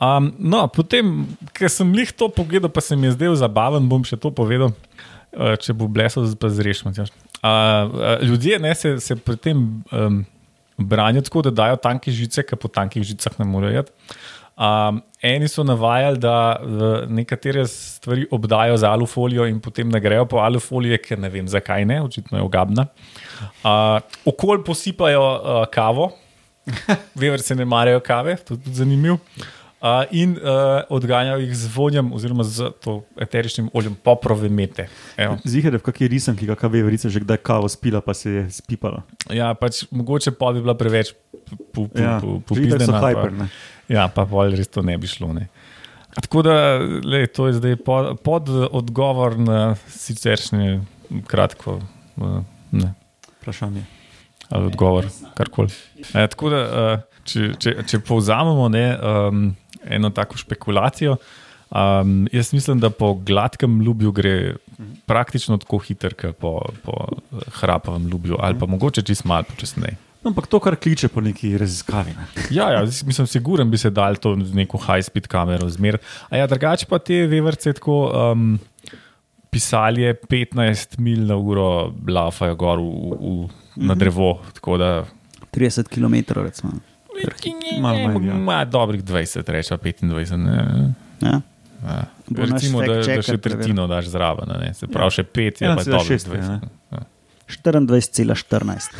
Um, 0.00 0.30
no, 0.36 0.64
potem, 0.72 1.24
ker 1.52 1.68
sem 1.72 1.88
jih 1.92 2.12
to 2.16 2.28
pogledal, 2.32 2.72
pa 2.72 2.80
se 2.80 2.96
mi 2.96 3.08
je 3.08 3.16
zdel 3.16 3.34
zabaven, 3.36 3.84
bom 3.88 4.04
še 4.04 4.16
to 4.16 4.32
povedal, 4.32 4.72
če 5.32 5.74
bo 5.76 5.88
blesel, 5.88 6.26
pa 6.40 6.50
zrešil. 6.50 6.90
Uh, 6.90 8.18
ljudje 8.26 8.58
ne, 8.58 8.74
se, 8.74 8.96
se 9.00 9.16
pri 9.16 9.36
tem 9.36 9.62
um, 9.92 10.20
branijo 10.76 11.22
tako, 11.22 11.42
da 11.48 11.54
dajo 11.64 11.78
tanke 11.80 12.12
žice, 12.12 12.44
ker 12.46 12.58
po 12.60 12.68
tankih 12.68 13.04
žicah 13.06 13.38
ne 13.38 13.46
morejo 13.48 13.80
jeti. 13.80 13.92
Um, 14.60 14.98
eni 15.24 15.48
so 15.48 15.64
navajali, 15.64 16.18
da 16.20 16.60
nekatere 17.08 17.64
stvari 17.66 18.26
obdajo 18.30 18.76
z 18.76 18.84
alufolijo 18.84 19.46
in 19.48 19.60
potem 19.60 19.88
ne 19.88 20.00
grejo 20.00 20.26
po 20.28 20.42
alufolije, 20.44 20.98
ker 21.00 21.20
ne 21.20 21.30
vem 21.32 21.48
zakaj 21.48 21.86
ne, 21.88 22.02
očitno 22.04 22.38
je 22.38 22.44
ogabna. 22.44 22.84
Uh, 23.40 24.02
okolj 24.28 24.60
posipajo 24.66 25.22
uh, 25.22 25.62
kavo, 25.72 26.10
veverce 27.20 27.56
ne 27.56 27.64
marajo 27.64 28.02
kave, 28.04 28.36
to 28.36 28.54
je 28.54 28.60
tudi 28.66 28.76
zanimivo. 28.82 29.18
Uh, 29.80 30.04
in 30.12 30.34
uh, 30.36 30.82
odganjajo 30.92 31.38
jih 31.40 31.54
z 31.56 31.68
vonjem, 31.72 32.12
oziroma 32.12 32.44
z 32.44 32.68
to 32.84 32.98
eteričnim 33.16 33.70
oljem 33.72 33.94
poprove 33.96 34.48
mete. 34.48 34.84
Zihar 35.48 35.72
je 35.72 35.80
v 35.80 35.84
kakšni 35.86 36.08
risanki, 36.08 36.44
kakšna 36.46 36.68
veverica 36.68 37.08
že 37.08 37.20
kdaj 37.20 37.40
kavo 37.40 37.68
spila, 37.68 38.02
pa 38.04 38.12
se 38.12 38.30
je 38.30 38.42
spipala. 38.52 39.00
Ja, 39.32 39.54
pač 39.56 39.86
mogoče 39.90 40.34
pa 40.36 40.52
bi 40.52 40.60
bila 40.60 40.74
preveč 40.76 41.14
Ja, 41.96 42.20
popizdena. 42.20 42.76
itak 42.76 42.86
so 42.86 43.00
hyper, 43.00 43.32
ne. 43.32 43.46
Ja, 43.88 44.04
pa 44.12 44.26
pol 44.28 44.52
res 44.52 44.68
to 44.68 44.84
ne 44.84 44.98
bi 45.00 45.08
šlo. 45.08 45.32
Ne. 45.32 45.48
Tako 46.20 46.42
da 46.44 46.54
lej, 47.00 47.30
to 47.32 47.48
je 47.48 47.56
zdaj 47.56 47.76
pod, 47.80 48.20
pod 48.20 48.50
odgovor 48.70 49.38
na 49.38 49.74
siceršnje 49.88 50.80
kratko. 51.26 51.80
uh, 52.20 52.44
Ne. 52.70 52.92
Vprašanje. 53.40 53.82
ali 54.50 54.66
odgovor, 54.66 55.06
karkoli. 55.34 55.72
E, 56.14 56.26
tako 56.28 56.50
da, 56.50 56.60
uh, 56.60 57.00
če, 57.24 57.54
če, 57.58 57.74
če 57.86 57.98
povzamemo 58.02 58.68
ne, 58.68 58.84
um, 58.98 59.56
eno 59.84 60.10
tako 60.10 60.38
špekulacijo, 60.38 61.16
um, 61.70 62.28
jaz 62.32 62.52
mislim, 62.52 62.80
da 62.80 62.90
po 62.90 63.14
gladkem 63.14 63.80
ljubju 63.80 64.12
gre 64.12 64.54
praktično 65.06 65.58
tako 65.58 65.78
hiter, 65.78 66.14
kot 66.14 66.36
po, 66.36 66.60
po 66.82 67.08
hrapavem 67.60 68.08
ljubju, 68.08 68.36
ali 68.40 68.58
pa 68.58 68.66
mogoče 68.66 69.02
čist 69.02 69.24
malo 69.24 69.42
počasneje. 69.42 69.96
No, 70.20 70.34
ampak 70.34 70.50
to, 70.52 70.58
kar 70.60 70.76
kliče 70.76 71.08
po 71.08 71.22
neki 71.24 71.54
raziskavi. 71.58 72.12
Ne. 72.12 72.26
Ja, 72.56 72.70
ja, 72.72 72.82
mislim, 72.84 73.26
siguren 73.26 73.70
bi 73.70 73.78
se 73.78 73.90
dal 73.90 74.16
to 74.20 74.34
z 74.44 74.54
neko 74.54 74.78
high-speed 74.78 75.28
kamero 75.28 75.68
zmeriti. 75.68 76.04
A 76.28 76.36
ja, 76.36 76.46
drugače 76.46 76.86
pa 76.86 76.98
te 76.98 77.24
veverce 77.26 77.72
tako. 77.72 78.02
Um, 78.32 78.58
Pisali 79.50 80.02
je 80.02 80.14
15 80.14 81.00
mil 81.02 81.24
na 81.26 81.34
uro, 81.36 81.90
lafajo 82.08 82.54
gor 82.54 82.78
v, 82.78 83.16
v, 83.18 83.86
na 83.88 83.96
drevo. 83.98 84.36
Tako 84.54 84.76
da 84.78 84.90
30 85.50 85.88
km. 85.90 86.38
Recimo. 86.38 86.72
Malo 87.80 88.08
manj, 88.08 88.26
ja. 88.26 88.34
ima 88.34 88.64
dobrih 88.64 89.04
20, 89.04 89.48
reče 89.48 89.74
25. 89.74 90.36
Ne, 90.36 90.94
Ja. 91.20 91.40
ja. 91.82 92.04
Bo 92.28 92.42
Recimo, 92.42 92.80
da, 92.82 92.94
da 92.94 93.22
še 93.22 93.36
tretjino 93.38 93.86
daš 93.86 94.06
zraven, 94.06 94.50
a 94.50 94.58
ne. 94.58 94.74
se 94.74 94.86
pravi, 94.86 95.10
še 95.10 95.24
5 95.24 95.62
je 95.62 95.68
pa 95.68 95.82
1,6 95.82 95.90
dobrih 95.90 96.42
je, 96.42 96.48
ne. 96.48 96.60
20. 96.90 97.06
24,14. 97.64 98.90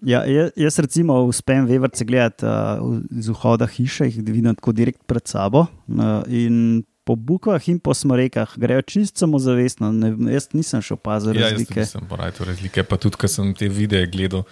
Ja, 0.00 0.22
jaz, 0.24 0.50
jaz 0.56 0.78
recimo 0.78 1.16
uspem 1.26 1.66
vevrce 1.66 2.04
gledati 2.04 2.46
uh, 2.46 3.00
iz 3.10 3.28
vhoda 3.28 3.66
hiše, 3.66 4.06
jih 4.06 4.20
vidim 4.22 4.54
tako 4.54 4.72
direkt 4.72 5.02
pred 5.10 5.26
sabo. 5.26 5.66
Uh, 5.88 6.22
in 6.28 6.84
po 7.04 7.16
bukvah 7.16 7.68
in 7.68 7.80
po 7.80 7.94
smrekah 7.94 8.52
grejo 8.56 8.82
čisto 8.82 9.24
samozavestno. 9.24 9.90
Ne, 9.92 10.12
jaz 10.32 10.50
nisem 10.52 10.84
še 10.84 10.94
opazil 10.94 11.34
Ja, 11.34 11.48
jaz 11.48 11.56
razlike. 11.56 11.74
tudi 11.74 11.80
nisem 11.86 12.06
porajal 12.08 12.46
razlike. 12.52 12.84
Pa 12.84 12.96
tudi, 13.00 13.18
ko 13.18 13.30
sem 13.32 13.50
te 13.58 13.66
videe 13.72 14.06
gledal, 14.06 14.44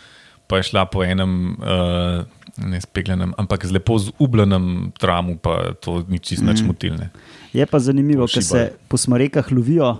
pa 0.47 0.57
je 0.57 0.63
šla 0.65 0.87
po 0.87 1.03
enem, 1.03 1.57
uh, 1.57 2.25
ne 2.59 2.81
spegljenem, 2.81 3.35
ampak 3.37 3.65
z 3.65 3.73
lepo 3.73 3.99
zubljenem 3.99 4.67
tramu, 4.93 5.37
pa 5.37 5.75
to 5.75 6.05
ni 6.09 6.19
čisto 6.19 6.45
nič 6.45 6.61
Mm. 6.61 6.67
motilne. 6.67 7.11
Je 7.53 7.67
pa 7.67 7.79
zanimivo, 7.79 8.27
ker 8.27 8.43
se 8.43 8.61
po 8.87 8.97
smrekah 8.97 9.51
lovijo. 9.51 9.97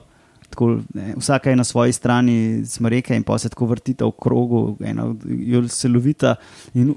Tako, 0.47 0.67
ne, 0.95 1.15
vsaka 1.17 1.51
je 1.51 1.57
na 1.57 1.65
svoji 1.65 1.93
strani 1.93 2.37
smreke 2.65 3.11
in 3.11 3.23
pa 3.23 3.35
se 3.35 3.49
tako 3.49 3.67
vrtita 3.67 4.05
v 4.05 4.13
krogu, 4.13 4.79
jo 5.27 5.69
se 5.69 5.89
lovita 5.89 6.37
in 6.73 6.95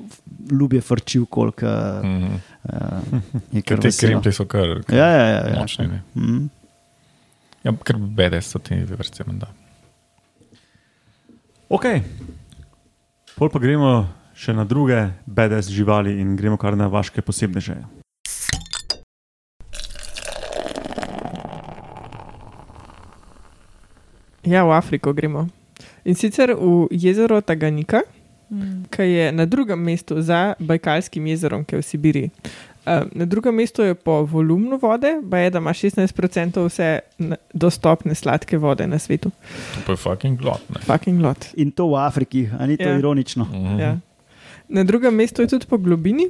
ljubje 0.51 0.81
frči 0.81 1.19
v 1.19 1.25
kolk. 1.27 1.61
Uh, 1.61 1.69
Mhm. 1.99 2.29
uh, 2.63 3.21
je 3.51 3.61
Ker 3.61 3.79
te 3.79 3.89
kremplje 3.89 4.31
so 4.31 4.45
kar, 4.45 4.83
kar 4.83 4.93
Ja, 4.93 5.07
ja, 5.07 5.25
ja, 5.25 5.41
ja. 5.47 5.59
močni. 5.59 5.87
ne. 5.87 6.01
Mm. 6.15 6.49
Ja, 7.63 7.73
ker 7.75 7.97
bede 7.97 8.41
so 8.41 8.59
te 8.59 8.77
vrste. 8.77 9.23
menda. 9.27 9.47
Ok, 11.69 11.85
pol 13.39 13.47
pa 13.47 13.55
gremo 13.55 14.03
še 14.35 14.51
na 14.51 14.67
druge 14.67 15.15
BDS 15.23 15.71
živali 15.71 16.19
in 16.19 16.35
gremo 16.35 16.59
kar 16.59 16.75
na 16.75 16.91
vaše 16.91 17.23
posebne 17.23 17.63
želje. 17.63 17.87
Ja, 24.43 24.63
v 24.67 24.75
Afriko 24.75 25.13
gremo. 25.13 25.47
In 26.03 26.15
sicer 26.15 26.51
v 26.51 26.87
jezero 26.91 27.39
Taganika, 27.41 28.03
Mm. 28.49 28.89
ki 28.89 29.01
je 29.01 29.31
na 29.31 29.45
drugem 29.45 29.79
mestu 29.79 30.21
za 30.21 30.53
Bajkalskim 30.59 31.27
jezerom, 31.27 31.63
ki 31.63 31.75
je 31.75 31.79
v 31.79 31.85
Sibiriji. 31.85 32.29
Uh, 32.81 32.93
na 33.11 33.25
drugem 33.25 33.53
mestu 33.53 33.81
je 33.81 33.93
po 33.93 34.23
volumnu 34.23 34.77
vode, 34.77 35.09
pa 35.23 35.37
je, 35.37 35.49
da 35.49 35.57
ima 35.57 35.69
16% 35.71 36.07
vse 36.61 36.99
dostopne 37.53 38.15
sladke 38.15 38.57
vode 38.57 38.87
na 38.87 38.97
svetu. 38.97 39.29
To 39.75 39.79
pa 39.85 39.91
je 39.91 39.97
fucking 39.97 40.37
glot. 40.37 40.61
ne. 40.69 40.81
Fucking 40.81 41.19
lot. 41.19 41.45
In 41.55 41.71
to 41.71 41.87
v 41.87 41.95
Afriki, 41.97 42.49
a 42.49 42.65
ni 42.65 42.77
to 42.77 42.83
Ja. 42.85 42.97
ironično. 42.97 43.45
Mhm. 43.45 43.79
Ja. 43.79 43.97
Na 44.69 44.83
drugem 44.83 45.13
mestu 45.13 45.41
je 45.41 45.47
tudi 45.49 45.65
po 45.65 45.77
globini, 45.77 46.29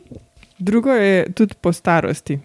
drugo 0.60 0.90
je 0.92 1.32
tudi 1.32 1.54
po 1.56 1.72
starosti. 1.72 2.40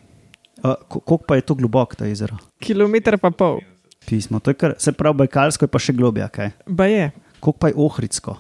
Uh, 0.58 0.74
Koliko 0.88 1.18
pa 1.18 1.36
je 1.36 1.42
to 1.42 1.54
globoko, 1.54 1.94
ta 1.94 2.04
jezero? 2.04 2.36
Kilometr 2.58 3.18
pa 3.18 3.30
pol, 3.30 3.60
Pismo. 4.00 4.38
To 4.38 4.50
je 4.50 4.54
kar, 4.54 4.74
se 4.78 4.92
pravi, 4.92 5.16
Bajkalsko 5.16 5.64
je 5.64 5.68
pa 5.68 5.78
še 5.78 5.92
globja. 5.92 6.28
Kaj? 6.28 6.50
ba 6.66 6.86
je, 6.86 7.10
Koliko 7.40 7.58
pa 7.58 7.68
je 7.68 7.74
Ohridsko? 7.76 8.36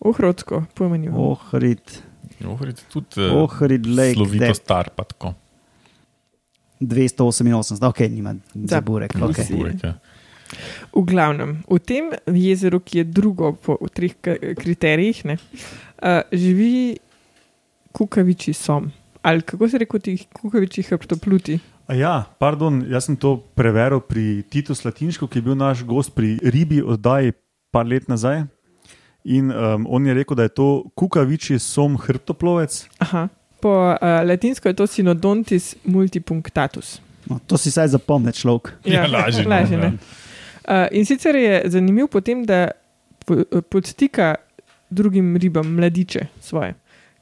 uhrotsko, 0.00 0.64
pojmanju. 0.74 1.12
Ohrid, 1.16 1.80
Ohrid 2.44 2.82
tudi 2.92 3.22
uh, 3.22 3.42
Ohrid 3.42 3.86
Lake, 3.86 4.14
slovito 4.14 4.44
depth. 4.44 4.60
star, 4.60 4.90
pa 4.90 5.04
tako. 5.04 5.34
288, 6.80 7.80
ok, 7.88 8.00
nima 8.12 8.34
za 8.54 8.80
burek. 8.80 9.14
Okay. 9.14 9.48
Burek, 9.56 9.80
ja. 9.84 9.94
V 10.92 11.02
glavnem, 11.08 11.56
v 11.64 11.78
tem 11.80 12.12
jezeru, 12.28 12.80
ki 12.84 13.00
je 13.00 13.04
drugo 13.04 13.54
po 13.56 13.78
treh 13.88 14.12
kriterijih, 14.60 15.24
ne, 15.24 15.38
uh, 15.40 16.20
živi 16.32 16.98
kukaviči 17.96 18.52
som. 18.52 18.92
Ali 19.22 19.42
kako 19.42 19.68
se 19.68 19.78
reče 19.78 19.98
tih 19.98 20.26
kukavičjih 20.32 20.92
hrbtopluti? 20.92 21.58
A 21.86 21.94
Ja, 21.94 22.26
pardon, 22.38 22.82
jaz 22.90 23.06
sem 23.06 23.16
to 23.16 23.36
preveril 23.54 24.02
pri 24.02 24.42
Titu 24.50 24.74
Slatinšku, 24.74 25.28
ki 25.30 25.38
je 25.38 25.42
bil 25.42 25.54
naš 25.54 25.84
gost 25.86 26.14
pri 26.14 26.34
Ribi 26.42 26.82
oddaji 26.82 27.32
par 27.70 27.86
let 27.86 28.08
nazaj. 28.10 28.42
In 29.26 29.50
um, 29.50 29.86
on 29.90 30.06
je 30.06 30.14
rekel, 30.14 30.36
da 30.38 30.42
je 30.46 30.54
to 30.54 30.84
kukavičji 30.94 31.58
som 31.58 31.96
hrbtoplovec. 31.98 32.86
Aha. 33.02 33.28
Po 33.60 33.72
uh, 33.90 33.98
latinsko 34.28 34.68
je 34.70 34.76
to 34.78 34.86
sinodontis 34.86 35.74
multipunctatus. 35.84 37.00
No, 37.26 37.40
to 37.46 37.58
si 37.58 37.72
saj 37.74 37.88
zapomne 37.96 38.30
človek. 38.32 38.76
Ja, 38.86 39.06
lažje, 39.10 39.42
no, 39.42 39.50
lažje 39.50 39.78
ja. 39.78 39.82
ne. 39.82 39.98
Uh, 40.62 40.86
in 40.94 41.06
sicer 41.06 41.34
je 41.34 41.62
zanimiv 41.74 42.06
potem, 42.12 42.44
da 42.46 42.70
po- 43.26 43.42
podstika 43.66 44.36
drugim 44.90 45.34
ribam 45.36 45.74
mladiče 45.74 46.28
svoje, 46.40 46.76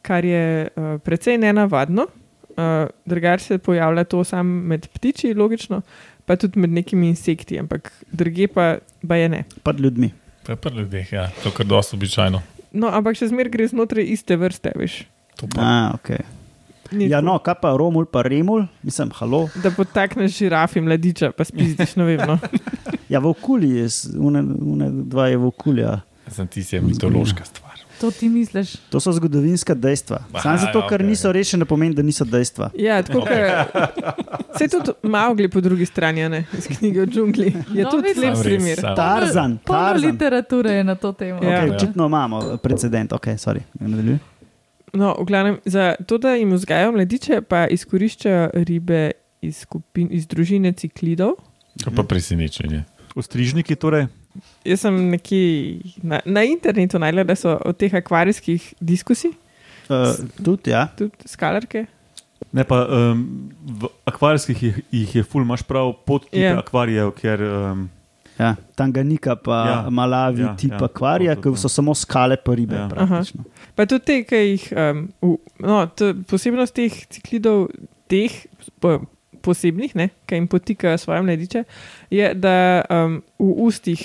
kar 0.04 0.24
je 0.24 0.68
uh, 0.68 1.00
precej 1.00 1.38
nenavadno. 1.40 2.06
Uh, 2.54 2.90
Drugače 3.08 3.44
se 3.44 3.58
pojavlja 3.58 4.04
to 4.04 4.24
samo 4.24 4.60
med 4.68 4.88
ptiči, 4.92 5.32
logično, 5.34 5.80
pa 6.24 6.36
tudi 6.36 6.60
med 6.60 6.70
nekimi 6.70 7.08
insekti, 7.08 7.58
ampak 7.58 7.88
druge 8.12 8.48
pa, 8.48 8.76
pa 9.08 9.16
je 9.16 9.28
ne. 9.28 9.44
Pred 9.64 9.80
ljudmi. 9.80 10.12
Je 10.48 10.56
pri 10.56 10.74
ljudeh, 10.74 11.12
ja. 11.12 11.30
to 11.42 11.48
je 11.48 11.56
kar 11.56 11.66
dosto 11.66 11.96
običajno. 11.96 12.42
No, 12.72 12.90
ampak 12.90 13.16
še 13.16 13.28
zmeraj 13.30 13.50
gre 13.50 13.66
znotraj 13.66 14.04
iste 14.04 14.36
vrste, 14.36 14.72
veš. 14.76 15.04
To 15.40 15.46
pa- 15.46 15.62
A, 15.62 15.92
okay. 15.94 16.20
Ni 16.92 17.08
Ja, 17.08 17.20
no, 17.20 17.38
kaj 17.38 17.54
pa 17.62 17.72
Romul, 17.72 18.04
pa 18.04 18.22
Remul, 18.22 18.66
mislim, 18.82 19.10
halo. 19.10 19.48
Da 19.56 19.70
potakneš 19.70 20.36
žirafi 20.36 20.80
mladiča, 20.80 21.32
pa 21.32 21.44
spizdiš, 21.44 21.96
ne 21.96 22.04
vem. 22.04 22.20
No. 22.26 22.38
Ja, 23.08 23.20
v 23.20 23.30
okolju 23.30 23.76
je, 23.76 23.86
une, 24.16 24.40
une 24.64 24.86
dva 25.04 25.28
je 25.28 25.36
v 25.36 25.46
okolju. 25.46 25.90
Sem 26.28 26.46
ti 26.48 26.64
je 26.66 26.80
mitološka 26.80 27.44
stvar. 27.44 27.63
To 28.04 28.10
ti 28.10 28.28
misliš? 28.28 28.74
To 28.90 29.00
so 29.00 29.08
zgodovinska 29.10 29.72
dejstva. 29.74 30.18
Samo 30.36 30.58
zato, 30.58 30.82
ker 30.84 31.00
ja, 31.00 31.06
niso 31.06 31.32
rešene, 31.32 31.60
ne 31.60 31.64
pomeni, 31.64 31.94
da 31.94 32.02
niso 32.02 32.24
dejstva. 32.24 32.68
Ja, 32.76 32.98
tako 33.00 33.20
kot 33.20 33.32
se 34.54 34.68
tudi 34.68 34.92
Maugli 35.02 35.48
po 35.48 35.60
drugi 35.60 35.86
strani, 35.86 36.28
ne 36.28 36.44
iz 36.52 36.68
knjige 36.68 37.00
o 37.00 37.06
džungli. 37.06 37.46
Je 37.72 37.82
No, 37.82 37.90
tudi 37.90 38.12
lep 38.14 38.36
primer. 38.38 38.76
sam. 38.76 38.96
Tarzan, 38.96 39.58
Polno 39.58 39.82
Tarzan. 39.82 40.10
literature 40.10 40.70
je 40.70 40.84
na 40.84 40.94
to 40.94 41.12
temo. 41.14 41.40
Ja. 41.40 41.62
Okay, 41.62 41.74
očitno 41.74 42.06
imamo 42.06 42.56
precedent, 42.56 43.12
ok, 43.12 43.26
sorry. 43.36 43.60
Nadaljuj. 43.74 44.18
No, 44.92 45.16
v 45.16 45.24
glavnem, 45.24 45.56
za 45.64 45.94
to, 46.06 46.18
da 46.18 46.30
jim 46.30 46.52
vzgajajo 46.52 46.92
mladiče, 46.92 47.40
pa 47.40 47.66
izkoriščajo 47.66 48.50
ribe 48.54 49.10
iz, 49.40 49.56
skupin, 49.58 50.08
iz 50.10 50.26
družine 50.26 50.72
ciklidov. 50.72 51.40
To 51.80 51.90
pa 51.90 52.02
presenečenje. 52.04 52.84
Ostrižniki, 53.14 53.74
torej. 53.76 54.06
Jaz 54.64 54.84
sem 54.84 54.96
nekje 55.12 55.80
na, 56.02 56.20
na 56.24 56.44
internetu 56.48 56.98
najdel, 56.98 57.24
da 57.28 57.36
so 57.38 57.56
od 57.64 57.76
teh 57.78 57.94
akvarijskih 57.94 58.74
diskusij, 58.80 59.34
Uh, 59.84 60.16
tudi, 60.40 60.70
ja. 60.72 60.86
tudi 60.96 61.28
skalarke. 61.28 61.82
Ne, 62.56 62.62
pa, 62.64 62.78
um, 62.88 63.50
v 63.68 63.90
akvarijskih 64.08 64.62
jih, 64.62 64.78
jih 64.88 65.16
je 65.18 65.24
ful, 65.28 65.44
imaš 65.44 65.60
prav 65.68 65.90
pod 66.08 66.24
tipe 66.24 66.40
Ja. 66.40 66.54
yeah. 66.54 66.62
akvarijev, 66.62 67.10
ker 67.18 67.42
um, 67.44 67.82
Ja, 68.38 68.56
Tanganika, 68.74 69.36
pa 69.36 69.56
ja. 69.68 69.90
Malavi, 69.90 70.42
ja, 70.42 70.46
Ja, 70.46 70.56
tip 70.58 70.72
ja, 70.72 70.78
ja, 70.80 70.84
akvarija, 70.84 71.36
ki 71.38 71.52
so 71.54 71.70
samo 71.70 71.94
skale, 71.94 72.36
pa 72.36 72.56
ribe. 72.58 72.74
Ja. 72.74 72.88
Praktično. 72.90 73.44
Pa 73.78 73.86
tudi 73.86 74.04
te, 74.08 74.16
ki 74.26 74.40
jih, 74.40 74.64
um, 74.74 75.04
v, 75.22 75.36
no, 75.62 75.76
to, 75.94 76.10
posebnost 76.26 76.74
teh 76.74 76.96
ciklidov, 77.14 77.68
teh 78.10 78.34
posebnih, 79.44 79.94
ne, 79.98 80.08
ki 80.26 80.40
jim 80.40 80.48
potikajo 80.50 80.98
svoje 80.98 81.22
mladiče, 81.22 81.64
je, 82.10 82.32
da, 82.34 82.56
um, 82.88 83.20
v 83.38 83.50
ustih, 83.68 84.02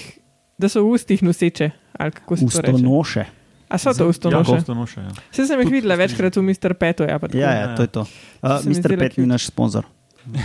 da 0.60 0.70
so 0.70 0.84
v 0.84 0.98
ustih 1.00 1.24
noseče. 1.24 1.72
Ustonoše. 2.36 3.26
A 3.70 3.78
so 3.78 3.94
to 3.94 4.04
Ja, 4.04 4.10
ustonoše? 4.10 4.52
ustonoše, 4.64 5.00
ja. 5.02 5.12
Vse 5.32 5.46
sem 5.46 5.62
jih 5.62 5.72
videla 5.72 5.96
večkrat 5.96 6.36
v 6.36 6.42
Mr. 6.42 6.74
Petu. 6.74 7.06
Ja, 7.06 7.20
pa 7.22 7.28
tako. 7.30 7.38
Ja, 7.38 7.52
ja, 7.54 7.68
to 7.78 7.86
je 7.86 7.92
to. 7.94 8.02
Uh, 8.42 8.66
Mr. 8.66 8.98
Pet 8.98 9.18
ni 9.18 9.30
naš 9.30 9.46
sponzor. 9.46 9.86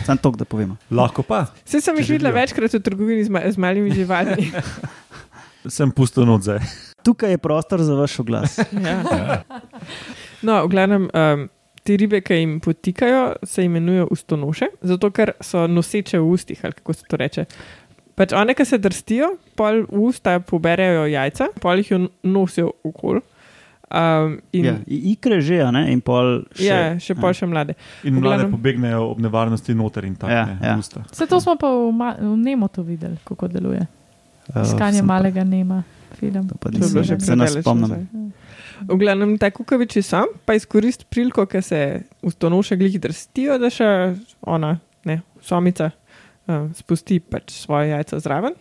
Sam 0.04 0.20
to, 0.20 0.30
da 0.36 0.44
povemo. 0.44 0.76
Lahko 0.90 1.24
pa, 1.24 1.46
Vse 1.64 1.80
sem 1.80 1.96
jih 1.98 2.14
videla 2.16 2.30
večkrat 2.36 2.76
v 2.76 2.80
trgovini 2.84 3.24
z, 3.24 3.32
ma 3.32 3.40
z 3.48 3.56
malimi 3.56 3.92
živalmi. 3.96 4.52
sem 5.76 5.92
zdaj. 6.40 6.60
Tukaj 7.04 7.30
je 7.30 7.38
prostor 7.38 7.82
za 7.82 7.94
vaš 7.94 8.18
oglas. 8.20 8.58
ja. 8.86 9.42
No, 10.42 10.64
v 10.64 10.68
glavnem, 10.68 11.08
um, 11.08 11.48
te 11.84 11.96
ribe, 11.96 12.20
ki 12.20 12.34
jim 12.34 12.60
potikajo, 12.60 13.22
se 13.44 13.64
imenujejo 13.64 14.06
ustonoše, 14.10 14.66
zato 14.82 15.10
ker 15.10 15.34
so 15.38 15.66
noseče 15.68 16.18
v 16.18 16.30
ustih, 16.30 16.60
ali 16.62 16.72
kako 16.74 16.92
se 16.92 17.04
to 17.04 17.16
reče. 17.16 17.44
Pač 18.14 18.32
one, 18.32 18.54
ki 18.54 18.64
se 18.64 18.78
drstijo, 18.78 19.26
pol 19.54 19.82
v 19.84 20.00
usta 20.02 20.38
poberejo 20.40 21.04
jajca, 21.06 21.48
pol 21.60 21.76
jih 21.76 21.90
jo 21.90 21.98
nosijo 22.24 22.72
okol. 22.84 23.20
Um, 23.90 24.38
in, 24.50 24.64
Ja, 24.64 24.72
ikre 24.88 25.40
že, 25.40 25.60
a 25.60 25.70
ne? 25.70 25.92
In 25.92 26.00
pol 26.00 26.40
še. 26.50 26.64
ja, 26.64 26.78
še 26.98 27.14
pol 27.14 27.30
še 27.32 27.46
mlade. 27.46 27.76
In 28.02 28.16
V 28.16 28.20
mlade 28.20 28.42
glavnem- 28.42 28.50
pobegnejo 28.50 29.10
ob 29.10 29.20
nevarnosti 29.20 29.74
noter 29.74 30.04
in 30.04 30.16
tako. 30.16 30.32
Ja, 30.32 30.46
ne, 30.46 30.56
ja. 30.62 30.74
v. 30.74 31.04
Vse 31.12 31.26
to 31.26 31.38
smo 31.38 31.54
pa 31.54 31.68
v, 31.68 31.92
v 32.18 32.36
Nemotu 32.38 32.82
videli, 32.82 33.18
kako 33.24 33.46
deluje. 33.48 33.84
Uh, 34.48 34.62
Iskanje 34.62 34.98
pa- 35.00 35.06
malega 35.06 35.44
Nema, 35.44 35.82
film. 36.14 36.48
To 36.48 36.56
pa 36.56 36.70
To 36.70 36.76
je 36.76 36.88
bilo 36.88 37.02
že 37.04 37.14
nisem, 37.14 38.34
V 38.82 38.96
glavnem, 38.98 39.36
ta 39.38 39.50
kukaviči 39.54 40.02
sam 40.02 40.30
pa 40.44 40.56
izkoristi 40.58 41.06
priliko, 41.10 41.46
ker 41.46 41.62
se 41.62 42.02
ustonoše 42.22 42.76
glih 42.76 42.98
drstijo, 43.00 43.58
da 43.62 43.70
še 43.70 43.86
ona, 44.42 44.76
ne, 45.08 45.20
somica, 45.42 45.90
uh, 46.46 46.68
spusti 46.76 47.20
pač 47.20 47.54
svoje 47.62 47.92
jajca 47.94 48.20
zraven. 48.24 48.56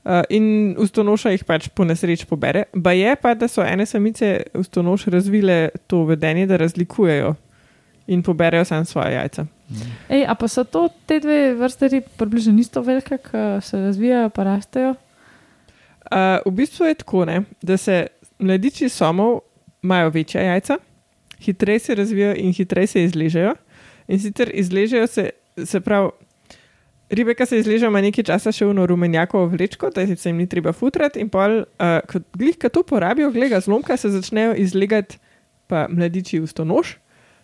Uh, 0.00 0.22
in 0.32 0.76
ustonoša 0.80 1.34
jih 1.34 1.44
pač 1.44 1.68
po 1.76 1.84
nesreč 1.84 2.24
pobere. 2.24 2.64
Ba 2.72 2.94
je 2.96 3.12
pa, 3.20 3.34
da 3.36 3.50
so 3.52 3.60
ene 3.60 3.84
samice 3.86 4.38
ustonoš 4.56 5.10
razvile 5.12 5.68
to 5.90 6.06
vedenje, 6.08 6.46
da 6.48 6.56
razlikujejo 6.56 7.34
in 8.10 8.22
poberejo 8.22 8.64
samo 8.64 8.84
svoje 8.84 9.14
jajca. 9.14 9.44
Ej, 10.08 10.24
a 10.26 10.34
pa 10.34 10.48
so 10.48 10.64
to 10.64 10.88
te 11.06 11.20
dve 11.20 11.54
vrste 11.54 11.88
rib 11.92 12.08
približno 12.16 12.56
isto 12.58 12.82
velike, 12.82 13.20
ki 13.22 13.60
se 13.62 13.78
razvijajo, 13.78 14.32
pa 14.34 14.44
rastejo? 14.44 14.94
Uh, 16.10 16.40
v 16.46 16.50
bistvu 16.50 16.88
je 16.88 16.94
tako, 16.94 17.24
ne, 17.24 17.42
da 17.62 17.76
se 17.76 18.06
mladiči 18.40 18.88
somov 18.88 19.40
imajo 19.82 20.10
večja 20.10 20.42
jajca, 20.42 20.78
hitreje 21.40 21.78
se 21.78 21.94
razvijajo 21.94 22.34
in 22.36 22.52
hitreje 22.52 22.86
se 22.86 23.04
izležejo. 23.04 23.54
In 24.08 24.20
sicer 24.20 24.50
izležejo 24.54 25.06
se, 25.06 25.30
se 25.64 25.80
pravi, 25.80 26.10
ribe, 27.10 27.34
ki 27.34 27.46
se 27.46 27.58
izležejo, 27.58 27.90
ima 27.90 28.02
nekaj 28.02 28.26
časa 28.26 28.52
še 28.52 28.66
v 28.66 28.86
rumenjakovo 28.90 29.50
vlečko, 29.52 29.90
da 29.94 30.06
se 30.06 30.28
jim 30.28 30.40
ni 30.42 30.48
treba 30.50 30.72
futrati. 30.72 31.20
In 31.20 31.30
pol, 31.30 31.62
uh, 31.62 32.00
ko 32.10 32.22
glih, 32.36 32.58
ki 32.58 32.70
to 32.72 32.82
porabijo, 32.86 33.30
gleda 33.34 33.60
zlomka, 33.60 33.96
se 33.96 34.10
začnejo 34.10 34.54
izlegati 34.58 35.18
pa 35.70 35.86
mladiči 35.90 36.42
v 36.42 36.50
stonož. 36.50 36.96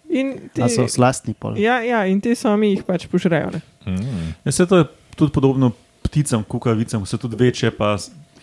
In 0.07 0.51
A 0.63 0.69
so 0.71 0.87
slastni 0.87 1.35
pol. 1.35 1.59
ja, 1.59 1.81
ja, 1.83 2.05
in 2.07 2.21
te 2.23 2.35
sami 2.39 2.75
jih 2.75 2.85
pač 2.87 3.09
požrejo. 3.11 3.51
Ne? 3.55 3.61
Mm. 3.87 4.35
Ja, 4.47 4.53
se 4.53 4.67
to 4.67 4.79
je 4.79 4.87
tudi 5.19 5.35
podobno 5.35 5.73
pticam, 6.07 6.45
kukavicam, 6.47 7.07
so 7.07 7.19
tudi 7.19 7.39
večje, 7.39 7.71
pa 7.75 7.97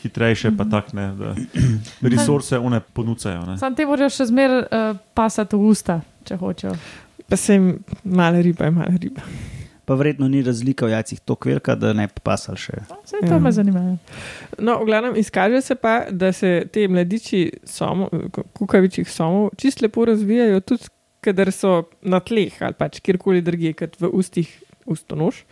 hitrejše, 0.03 0.51
pa 0.57 0.65
tak 0.65 0.93
ne. 0.93 1.07
da 1.15 1.33
Resurse 2.13 2.59
one 2.59 2.79
ponucajo. 2.93 3.45
Ne. 3.45 3.57
Sam 3.57 3.75
te 3.75 3.85
morajo 3.85 4.11
še 4.11 4.29
zmeraj 4.29 4.61
uh, 4.65 4.93
pasati 5.15 5.55
v 5.55 5.71
usta, 5.71 5.99
če 6.23 6.37
hočejo. 6.37 6.75
Pa 7.29 7.39
se 7.39 7.55
jim 7.55 7.67
male 8.03 8.41
ribe, 8.41 8.67
male 8.71 8.97
ribe. 8.97 9.23
Pa 9.83 9.97
verjetno 9.99 10.29
ni 10.31 10.39
razlika 10.41 10.85
v 10.85 10.93
jajcih 10.93 11.19
tako 11.27 11.49
velika, 11.49 11.73
da 11.75 11.89
ne 11.91 12.05
bi 12.07 12.21
pasal 12.23 12.55
še. 12.55 12.83
Vse 13.03 13.19
to 13.19 13.33
Ja. 13.33 13.39
me 13.39 13.51
zanima. 13.51 13.81
ja. 13.81 13.95
No, 14.59 14.77
v 14.79 14.87
glavnem 14.87 15.17
izkaže 15.19 15.59
se 15.61 15.75
pa, 15.75 16.05
da 16.07 16.31
se 16.31 16.63
te 16.71 16.85
mladiči 16.87 17.41
somo, 17.67 18.07
kukavičjih 18.55 19.09
somov 19.11 19.49
čist 19.59 19.81
lepo 19.81 20.05
razvijajo, 20.05 20.61
tudi 20.61 20.87
kadar 21.23 21.51
so 21.51 21.83
na 22.01 22.19
tleh 22.19 22.55
ali 22.61 22.75
pač 22.75 22.99
kjerkoli 22.99 23.41
drugje, 23.41 23.73
kot 23.73 23.99
v 23.99 24.07
ustih 24.13 24.47
ustonož. 24.85 25.43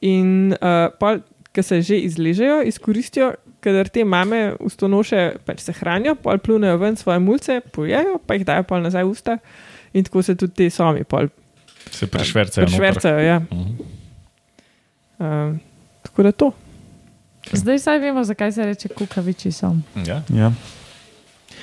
In 0.00 0.56
uh, 0.56 1.20
ki 1.52 1.62
se 1.62 1.82
že 1.82 2.00
izležejo, 2.00 2.62
izkoristijo, 2.66 3.34
kadar 3.64 3.88
te 3.88 4.04
mame 4.04 4.54
ustonoše 4.60 5.22
pač 5.46 5.64
se 5.64 5.72
hranijo, 5.72 6.14
pol 6.20 6.38
plunejo 6.38 6.76
ven 6.78 6.96
svoje 6.96 7.18
mulce, 7.18 7.60
pojejo, 7.72 8.18
pa 8.20 8.36
jih 8.36 8.44
dajo 8.44 8.66
pol 8.68 8.84
nazaj 8.84 9.04
v 9.04 9.10
usta. 9.10 9.38
In 9.94 10.04
tako 10.04 10.22
se 10.22 10.34
tudi 10.36 10.52
te 10.54 10.70
somi 10.70 11.04
pol 11.04 11.28
Se 11.90 12.06
prešvercajo. 12.06 12.64
noter. 12.64 12.78
prešvercajo. 12.78 13.18
Ja. 13.20 13.38
Uh, 15.18 15.56
tako 16.02 16.22
da 16.22 16.32
to. 16.32 16.50
Zdaj 17.52 17.78
saj 17.78 17.98
vemo, 18.00 18.24
zakaj 18.24 18.52
se 18.52 18.64
reče 18.66 18.88
kukaviči 18.88 19.52
som. 19.52 19.82
Ja. 20.06 20.22
Ja. 20.28 20.52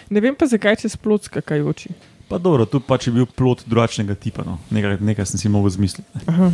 Ne 0.10 0.22
vem 0.22 0.36
pa, 0.36 0.46
zakaj 0.46 0.76
čez 0.76 0.96
plot 0.96 1.26
skakajoči. 1.26 1.90
Pa 2.30 2.38
dobro, 2.38 2.66
tu 2.66 2.80
pač 2.80 3.08
je 3.08 3.14
bil 3.14 3.26
plot 3.26 3.64
drugačnega 3.66 4.16
tipa. 4.16 4.44
No. 4.46 4.60
Nekaj, 4.70 4.98
nekaj 5.02 5.26
sem 5.26 5.40
si 5.40 5.50
mogel 5.50 5.74
zmisliti. 5.74 6.06
Aha. 6.30 6.52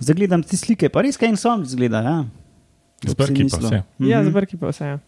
Zdaj 0.00 0.14
gledam 0.16 0.42
te 0.42 0.56
slike, 0.56 0.88
pa 0.88 1.02
res 1.04 1.18
kaj 1.20 1.28
en 1.34 1.36
som 1.36 1.64
zgleda. 1.66 2.00
Ja? 2.02 2.16
Zbrki 3.04 3.44
pa 3.44 3.56
vse. 3.58 3.82
Ja, 4.00 4.20
Mhm. 4.20 4.30
zbrki 4.30 4.56
pa 4.56 4.68
vse. 4.68 4.84
Ja. 4.86 4.98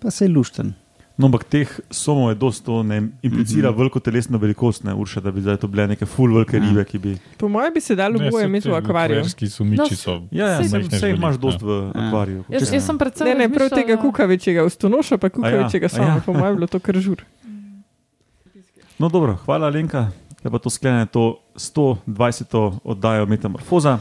Pa 0.00 0.10
se 0.10 0.24
je 0.24 0.30
lušten. 0.30 0.74
No, 1.16 1.26
ampak 1.26 1.44
teh 1.44 1.68
somov 1.90 2.28
je 2.28 2.34
dosto, 2.36 2.64
to 2.64 2.82
ne 2.82 2.96
implicira 3.22 3.30
mm 3.60 3.64
Mhm. 3.64 3.74
-hmm. 3.74 3.78
veliko 3.78 4.00
telesno 4.00 4.38
velikost, 4.38 4.84
ne 4.84 4.94
urša, 4.94 5.20
da 5.20 5.30
bi 5.30 5.40
zdaj 5.40 5.56
to 5.56 5.68
bile 5.68 5.86
neke 5.86 6.06
full 6.06 6.34
velike 6.34 6.56
Ja. 6.56 6.62
ribe, 6.62 6.84
ki 6.84 6.98
bi. 6.98 7.18
Po 7.38 7.48
mojem 7.48 7.74
bi 7.74 7.80
se 7.80 7.94
dalo 7.94 8.18
boje 8.20 8.44
imeti 8.44 8.62
ti 8.62 8.68
v 8.68 8.74
akvariju. 8.74 9.16
akvarijski 9.16 9.48
sumiči 9.48 9.78
No, 9.80 9.86
so. 9.88 10.22
Ja, 10.30 10.46
ja 10.46 10.58
Sej- 10.58 10.64
jih 10.64 10.74
imaš 10.74 11.00
živali, 11.00 11.38
dost 11.38 11.62
v 11.62 11.68
Ja. 11.94 12.00
akvariju. 12.00 12.44
Jaz, 12.50 12.72
jaz 12.72 12.84
sem 12.84 12.98
predvsem. 12.98 13.26
Ne, 13.28 13.34
ne, 13.36 13.48
prav 13.48 13.70
tega 13.70 13.96
kukavičega 13.96 14.64
ustonoša, 14.64 15.16
pa 15.16 15.28
kukavičega 15.30 15.86
a 15.86 15.88
sama. 15.88 16.06
ja. 16.06 16.22
Po 16.26 16.32
mojem 16.32 16.48
je 16.48 16.54
bilo 16.54 16.66
to 16.66 16.78
kar 16.80 16.96
žur. 16.96 17.16
No, 18.98 19.08
dobro, 19.08 19.34
hvala, 19.36 19.68
Lenka. 19.68 20.10
Da 20.42 20.50
pa 20.50 20.58
to 20.58 20.70
sklene 20.70 21.06
to 21.06 21.38
120. 21.56 22.44
oddajo 22.84 23.26
Metamorfoza. 23.26 23.98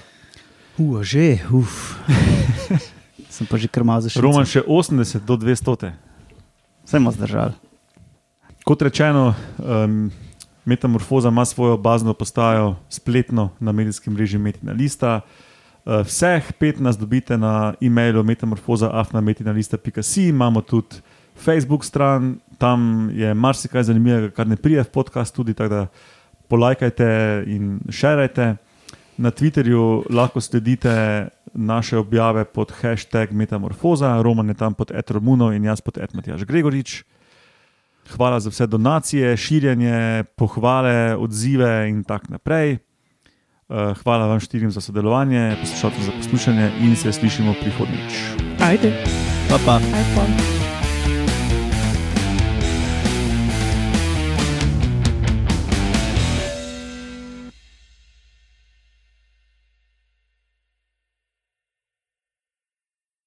Uf, 0.77 1.01
že, 1.03 1.39
uf. 1.51 1.95
Sem 3.33 3.49
pa 3.49 3.57
že 3.57 3.65
krmal 3.65 3.97
za 4.05 4.13
še. 4.13 4.21
Roman 4.21 4.45
še 4.45 4.61
80 4.61 5.25
do 5.25 5.33
200. 5.41 5.89
Sem 6.85 7.01
zdržal. 7.09 7.57
Kot 8.61 8.85
rečeno, 8.85 9.33
um, 9.57 10.13
Metamorfoza 10.65 11.33
ima 11.33 11.45
svojo 11.45 11.77
bazno 11.77 12.13
postajo 12.13 12.75
spletno 12.89 13.49
na 13.59 13.71
medijskem 13.71 14.13
mreži 14.13 14.37
Metina 14.37 14.71
Lista. 14.71 15.21
Uh, 15.83 16.05
vseh 16.05 16.53
pet 16.59 16.79
nas 16.79 16.97
dobite 16.97 17.37
na 17.37 17.73
e-mailu 17.81 18.23
metamorfoza.afnametinalista.si, 18.23 20.29
imamo 20.29 20.61
tudi 20.61 20.95
Facebook 21.35 21.85
stran, 21.85 22.37
tam 22.57 23.09
je 23.13 23.33
marsikaj 23.33 23.83
zanimivega, 23.83 24.29
kar 24.29 24.47
ne 24.47 24.55
prije 24.55 24.83
v 24.83 24.89
podcast, 24.93 25.35
tudi 25.35 25.53
tako 25.53 25.69
da 25.69 25.87
polajkajte 26.47 27.43
in 27.47 27.79
šerajte. 27.89 28.55
Na 29.17 29.31
Twitterju 29.31 30.03
lahko 30.09 30.41
sledite 30.41 31.27
naše 31.53 31.97
objave 31.97 32.45
pod 32.45 32.71
hashtag 32.71 33.31
Metamorfoza, 33.31 34.21
Roman 34.21 34.47
je 34.49 34.53
tam 34.53 34.73
pod 34.73 34.91
Etromuno 34.91 35.51
in 35.53 35.63
jaz 35.63 35.81
pod 35.81 35.97
Etmatjaš 35.97 36.45
Gregorič. 36.45 37.03
Hvala 38.15 38.39
za 38.39 38.49
vse 38.49 38.67
donacije, 38.67 39.37
širjenje, 39.37 40.23
pohvale, 40.35 41.15
odzive 41.15 41.89
in 41.89 42.03
tako 42.03 42.25
naprej. 42.29 42.77
Eh, 43.69 43.93
Hvala 44.03 44.27
vam 44.27 44.39
štirim 44.39 44.71
za 44.71 44.81
sodelovanje, 44.81 45.55
poslušalcem 45.61 46.03
za 46.03 46.11
poslušanje 46.11 46.71
in 46.81 46.95
se 46.95 47.13
slišimo 47.13 47.53
prihodnjič. 47.61 48.13
Ajde. 48.59 48.91
Pa 49.49 49.57
pa. 49.65 49.75
Aj, 49.75 50.05
pa. 50.15 50.62